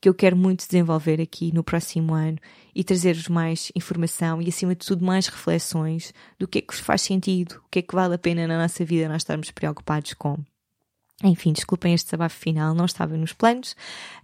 que 0.00 0.08
eu 0.08 0.14
quero 0.14 0.36
muito 0.36 0.66
desenvolver 0.66 1.20
aqui 1.20 1.52
no 1.52 1.64
próximo 1.64 2.14
ano 2.14 2.38
e 2.74 2.84
trazer-vos 2.84 3.28
mais 3.28 3.72
informação 3.74 4.40
e, 4.40 4.48
acima 4.48 4.74
de 4.74 4.86
tudo, 4.86 5.04
mais 5.04 5.26
reflexões 5.26 6.12
do 6.38 6.46
que 6.46 6.58
é 6.58 6.62
que 6.62 6.74
faz 6.74 7.02
sentido, 7.02 7.60
o 7.64 7.68
que 7.70 7.78
é 7.78 7.82
que 7.82 7.94
vale 7.94 8.14
a 8.14 8.18
pena 8.18 8.46
na 8.46 8.58
nossa 8.58 8.84
vida 8.84 9.08
nós 9.08 9.22
estarmos 9.22 9.50
preocupados 9.50 10.14
com. 10.14 10.38
Enfim, 11.24 11.52
desculpem 11.52 11.94
este 11.94 12.06
desabafo 12.06 12.38
final, 12.38 12.74
não 12.74 12.84
estava 12.84 13.16
nos 13.16 13.32
planos. 13.32 13.74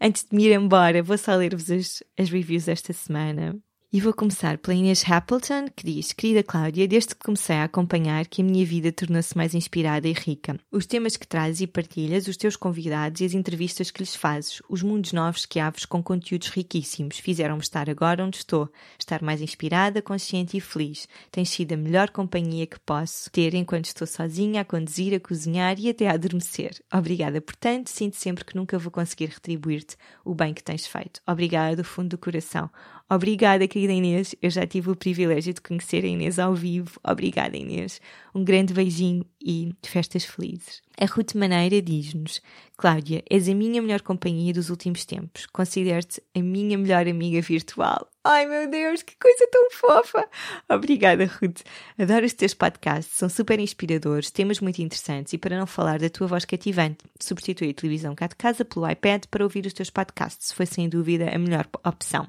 Antes 0.00 0.26
de 0.28 0.36
me 0.36 0.44
ir 0.44 0.52
embora, 0.52 1.02
vou 1.02 1.16
só 1.16 1.34
ler-vos 1.34 1.70
as, 1.70 2.02
as 2.18 2.28
reviews 2.28 2.66
desta 2.66 2.92
semana. 2.92 3.58
E 3.94 4.00
vou 4.00 4.14
começar 4.14 4.56
pela 4.56 4.74
Inês 4.74 5.04
Appleton, 5.06 5.66
que 5.76 5.84
diz: 5.84 6.14
Querida 6.14 6.42
Cláudia, 6.42 6.88
desde 6.88 7.14
que 7.14 7.22
comecei 7.22 7.56
a 7.56 7.64
acompanhar 7.64 8.26
que 8.26 8.40
a 8.40 8.44
minha 8.44 8.64
vida 8.64 8.90
tornou-se 8.90 9.36
mais 9.36 9.54
inspirada 9.54 10.08
e 10.08 10.14
rica. 10.14 10.58
Os 10.70 10.86
temas 10.86 11.14
que 11.14 11.28
trazes 11.28 11.60
e 11.60 11.66
partilhas, 11.66 12.26
os 12.26 12.38
teus 12.38 12.56
convidados 12.56 13.20
e 13.20 13.26
as 13.26 13.34
entrevistas 13.34 13.90
que 13.90 14.00
lhes 14.00 14.16
fazes, 14.16 14.62
os 14.66 14.82
mundos 14.82 15.12
novos 15.12 15.44
que 15.44 15.60
abres 15.60 15.84
com 15.84 16.02
conteúdos 16.02 16.48
riquíssimos, 16.48 17.18
fizeram-me 17.18 17.60
estar 17.60 17.90
agora 17.90 18.24
onde 18.24 18.38
estou, 18.38 18.66
estar 18.98 19.20
mais 19.20 19.42
inspirada, 19.42 20.00
consciente 20.00 20.56
e 20.56 20.60
feliz. 20.62 21.06
Tens 21.30 21.50
sido 21.50 21.74
a 21.74 21.76
melhor 21.76 22.08
companhia 22.08 22.66
que 22.66 22.80
posso 22.80 23.30
ter 23.30 23.52
enquanto 23.52 23.84
estou 23.84 24.06
sozinha, 24.06 24.62
a 24.62 24.64
conduzir, 24.64 25.14
a 25.14 25.20
cozinhar 25.20 25.78
e 25.78 25.90
até 25.90 26.08
a 26.08 26.14
adormecer. 26.14 26.82
Obrigada, 26.90 27.42
portanto, 27.42 27.88
sinto 27.88 28.16
sempre 28.16 28.42
que 28.42 28.56
nunca 28.56 28.78
vou 28.78 28.90
conseguir 28.90 29.26
retribuir-te 29.26 29.98
o 30.24 30.34
bem 30.34 30.54
que 30.54 30.64
tens 30.64 30.86
feito. 30.86 31.20
Obrigada 31.26 31.76
do 31.76 31.84
fundo 31.84 32.08
do 32.08 32.16
coração. 32.16 32.70
Obrigada, 33.10 33.66
querida 33.68 33.92
Inês. 33.92 34.34
Eu 34.40 34.50
já 34.50 34.66
tive 34.66 34.90
o 34.90 34.96
privilégio 34.96 35.52
de 35.52 35.60
conhecer 35.60 36.04
a 36.04 36.08
Inês 36.08 36.38
ao 36.38 36.54
vivo. 36.54 36.98
Obrigada, 37.04 37.56
Inês. 37.56 38.00
Um 38.34 38.42
grande 38.42 38.72
beijinho 38.72 39.24
e 39.44 39.72
festas 39.82 40.24
felizes. 40.24 40.82
A 41.00 41.06
Ruth 41.06 41.34
Maneira 41.34 41.80
diz-nos: 41.80 42.40
Cláudia, 42.76 43.22
és 43.30 43.48
a 43.48 43.54
minha 43.54 43.80
melhor 43.80 44.02
companhia 44.02 44.52
dos 44.52 44.70
últimos 44.70 45.04
tempos. 45.04 45.46
Considero-te 45.46 46.22
a 46.34 46.40
minha 46.40 46.76
melhor 46.76 47.08
amiga 47.08 47.40
virtual. 47.40 48.08
Ai 48.24 48.46
meu 48.46 48.70
Deus, 48.70 49.02
que 49.02 49.16
coisa 49.16 49.48
tão 49.50 49.68
fofa! 49.72 50.28
Obrigada, 50.68 51.24
Ruth. 51.24 51.62
Adoro 51.98 52.24
os 52.24 52.32
teus 52.32 52.54
podcasts, 52.54 53.16
são 53.16 53.28
super 53.28 53.58
inspiradores, 53.58 54.30
temas 54.30 54.60
muito 54.60 54.80
interessantes 54.80 55.32
e 55.32 55.38
para 55.38 55.58
não 55.58 55.66
falar 55.66 55.98
da 55.98 56.08
tua 56.08 56.28
voz 56.28 56.44
cativante, 56.44 57.04
substitui 57.18 57.70
a 57.70 57.74
televisão 57.74 58.14
cá 58.14 58.28
de 58.28 58.36
casa 58.36 58.64
pelo 58.64 58.88
iPad 58.88 59.24
para 59.28 59.42
ouvir 59.42 59.66
os 59.66 59.72
teus 59.72 59.90
podcasts. 59.90 60.52
Foi 60.52 60.66
sem 60.66 60.88
dúvida 60.88 61.34
a 61.34 61.38
melhor 61.38 61.68
opção. 61.84 62.28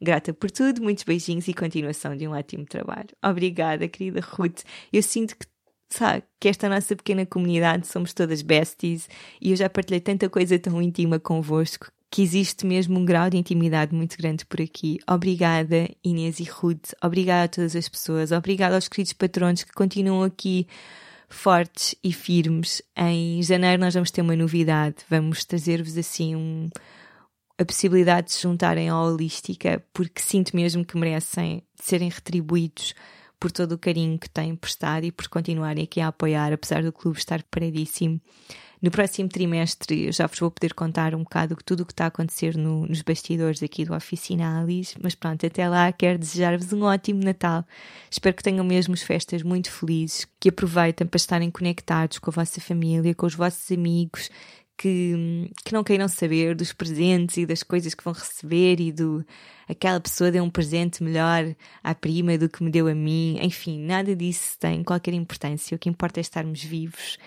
Grata 0.00 0.34
por 0.34 0.50
tudo, 0.50 0.82
muitos 0.82 1.04
beijinhos 1.04 1.48
e 1.48 1.54
continuação 1.54 2.14
de 2.14 2.28
um 2.28 2.32
ótimo 2.32 2.66
trabalho. 2.66 3.08
Obrigada, 3.24 3.88
querida 3.88 4.20
Ruth. 4.20 4.60
Eu 4.92 5.02
sinto 5.02 5.36
que 5.36 5.46
sabe, 5.90 6.22
que 6.38 6.48
esta 6.48 6.68
nossa 6.68 6.94
pequena 6.96 7.26
comunidade 7.26 7.86
somos 7.86 8.12
todas 8.12 8.42
besties 8.42 9.08
e 9.40 9.50
eu 9.50 9.56
já 9.56 9.68
partilhei 9.68 10.00
tanta 10.00 10.28
coisa 10.28 10.58
tão 10.58 10.80
íntima 10.80 11.18
convosco 11.18 11.90
que 12.10 12.22
existe 12.22 12.66
mesmo 12.66 12.98
um 12.98 13.04
grau 13.04 13.30
de 13.30 13.36
intimidade 13.36 13.94
muito 13.94 14.16
grande 14.18 14.44
por 14.44 14.60
aqui. 14.60 14.98
Obrigada, 15.08 15.88
Inês 16.04 16.40
e 16.40 16.44
Ruth. 16.44 16.92
Obrigada 17.02 17.44
a 17.44 17.48
todas 17.48 17.76
as 17.76 17.88
pessoas. 17.88 18.32
Obrigada 18.32 18.74
aos 18.74 18.88
queridos 18.88 19.12
patronos 19.12 19.62
que 19.62 19.72
continuam 19.72 20.24
aqui 20.24 20.66
fortes 21.28 21.94
e 22.02 22.12
firmes. 22.12 22.82
Em 22.96 23.40
janeiro 23.42 23.80
nós 23.80 23.94
vamos 23.94 24.10
ter 24.10 24.22
uma 24.22 24.34
novidade. 24.34 24.96
Vamos 25.08 25.44
trazer-vos 25.44 25.96
assim 25.96 26.34
um, 26.34 26.68
a 27.56 27.64
possibilidade 27.64 28.26
de 28.26 28.32
se 28.32 28.42
juntarem 28.42 28.88
à 28.88 29.00
Holística, 29.00 29.80
porque 29.92 30.20
sinto 30.20 30.56
mesmo 30.56 30.84
que 30.84 30.98
merecem 30.98 31.62
serem 31.76 32.08
retribuídos 32.08 32.92
por 33.40 33.50
todo 33.50 33.72
o 33.72 33.78
carinho 33.78 34.18
que 34.18 34.28
têm 34.28 34.54
prestado 34.54 35.04
e 35.04 35.10
por 35.10 35.26
continuarem 35.26 35.84
aqui 35.84 36.00
a 36.00 36.08
apoiar, 36.08 36.52
apesar 36.52 36.82
do 36.82 36.92
clube 36.92 37.18
estar 37.18 37.42
paradíssimo. 37.44 38.20
No 38.82 38.90
próximo 38.90 39.28
trimestre 39.28 40.06
eu 40.06 40.12
já 40.12 40.26
vos 40.26 40.38
vou 40.38 40.50
poder 40.50 40.72
contar 40.72 41.14
um 41.14 41.22
bocado 41.22 41.56
tudo 41.64 41.82
o 41.82 41.86
que 41.86 41.92
está 41.92 42.04
a 42.04 42.08
acontecer 42.08 42.56
no, 42.56 42.86
nos 42.86 43.02
bastidores 43.02 43.62
aqui 43.62 43.84
do 43.84 43.94
Oficinalis, 43.94 44.94
mas 45.02 45.14
pronto, 45.14 45.44
até 45.44 45.68
lá 45.68 45.92
quero 45.92 46.18
desejar-vos 46.18 46.72
um 46.72 46.84
ótimo 46.84 47.22
Natal. 47.22 47.64
Espero 48.10 48.34
que 48.34 48.42
tenham 48.42 48.64
mesmo 48.64 48.94
as 48.94 49.02
festas 49.02 49.42
muito 49.42 49.70
felizes, 49.70 50.26
que 50.38 50.48
aproveitem 50.48 51.06
para 51.06 51.18
estarem 51.18 51.50
conectados 51.50 52.18
com 52.18 52.30
a 52.30 52.32
vossa 52.32 52.60
família, 52.60 53.14
com 53.14 53.26
os 53.26 53.34
vossos 53.34 53.70
amigos, 53.70 54.30
que, 54.80 55.50
que 55.62 55.74
não 55.74 55.84
queiram 55.84 56.08
saber 56.08 56.54
dos 56.54 56.72
presentes 56.72 57.36
e 57.36 57.44
das 57.44 57.62
coisas 57.62 57.94
que 57.94 58.02
vão 58.02 58.14
receber 58.14 58.80
e 58.80 58.90
do 58.90 59.22
aquela 59.68 60.00
pessoa 60.00 60.30
deu 60.30 60.42
um 60.42 60.48
presente 60.48 61.02
melhor 61.02 61.54
à 61.84 61.94
prima 61.94 62.38
do 62.38 62.48
que 62.48 62.62
me 62.64 62.70
deu 62.70 62.88
a 62.88 62.94
mim. 62.94 63.38
Enfim, 63.42 63.78
nada 63.78 64.16
disso 64.16 64.56
tem 64.58 64.82
qualquer 64.82 65.12
importância. 65.12 65.76
O 65.76 65.78
que 65.78 65.90
importa 65.90 66.18
é 66.18 66.22
estarmos 66.22 66.64
vivos, 66.64 67.18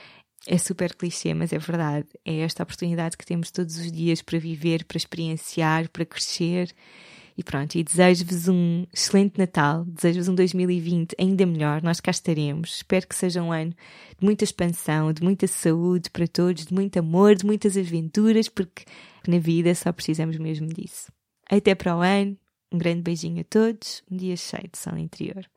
é 0.48 0.58
super 0.58 0.96
clichê, 0.96 1.36
mas 1.36 1.54
é 1.54 1.60
verdade. 1.60 2.08
É 2.26 2.40
esta 2.40 2.64
oportunidade 2.64 3.16
que 3.16 3.26
temos 3.26 3.52
todos 3.52 3.78
os 3.78 3.92
dias 3.92 4.24
para 4.24 4.40
viver, 4.40 4.84
para 4.86 4.98
experienciar, 4.98 5.88
para 5.90 6.06
crescer. 6.06 6.74
E 7.38 7.44
pronto, 7.44 7.76
e 7.76 7.84
desejo-vos 7.84 8.48
um 8.48 8.86
excelente 8.94 9.40
Natal, 9.40 9.84
desejo-vos 9.86 10.28
um 10.28 10.36
2020 10.36 11.16
ainda 11.20 11.46
melhor, 11.46 11.82
nós 11.82 12.00
cá 12.00 12.12
estaremos. 12.12 12.76
Espero 12.78 13.08
que 13.08 13.16
seja 13.16 13.42
um 13.42 13.52
ano 13.52 13.72
de 13.72 14.24
muita 14.24 14.44
expansão, 14.44 15.12
de 15.12 15.24
muita 15.24 15.48
saúde 15.48 16.12
para 16.12 16.28
todos, 16.28 16.66
de 16.66 16.74
muito 16.74 16.98
amor, 17.00 17.36
de 17.36 17.46
muitas 17.46 17.76
aventuras, 17.76 18.48
porque 18.48 18.86
na 19.28 19.40
vida 19.40 19.74
só 19.74 19.92
precisamos 19.92 20.38
mesmo 20.38 20.68
disso. 20.68 21.12
Até 21.50 21.74
para 21.74 21.98
o 21.98 22.02
ano, 22.02 22.38
um 22.72 22.78
grande 22.78 23.02
beijinho 23.02 23.42
a 23.42 23.44
todos, 23.44 24.04
um 24.12 24.16
dia 24.16 24.38
cheio 24.38 24.70
de 24.72 24.78
sol 24.78 24.98
interior. 24.98 25.44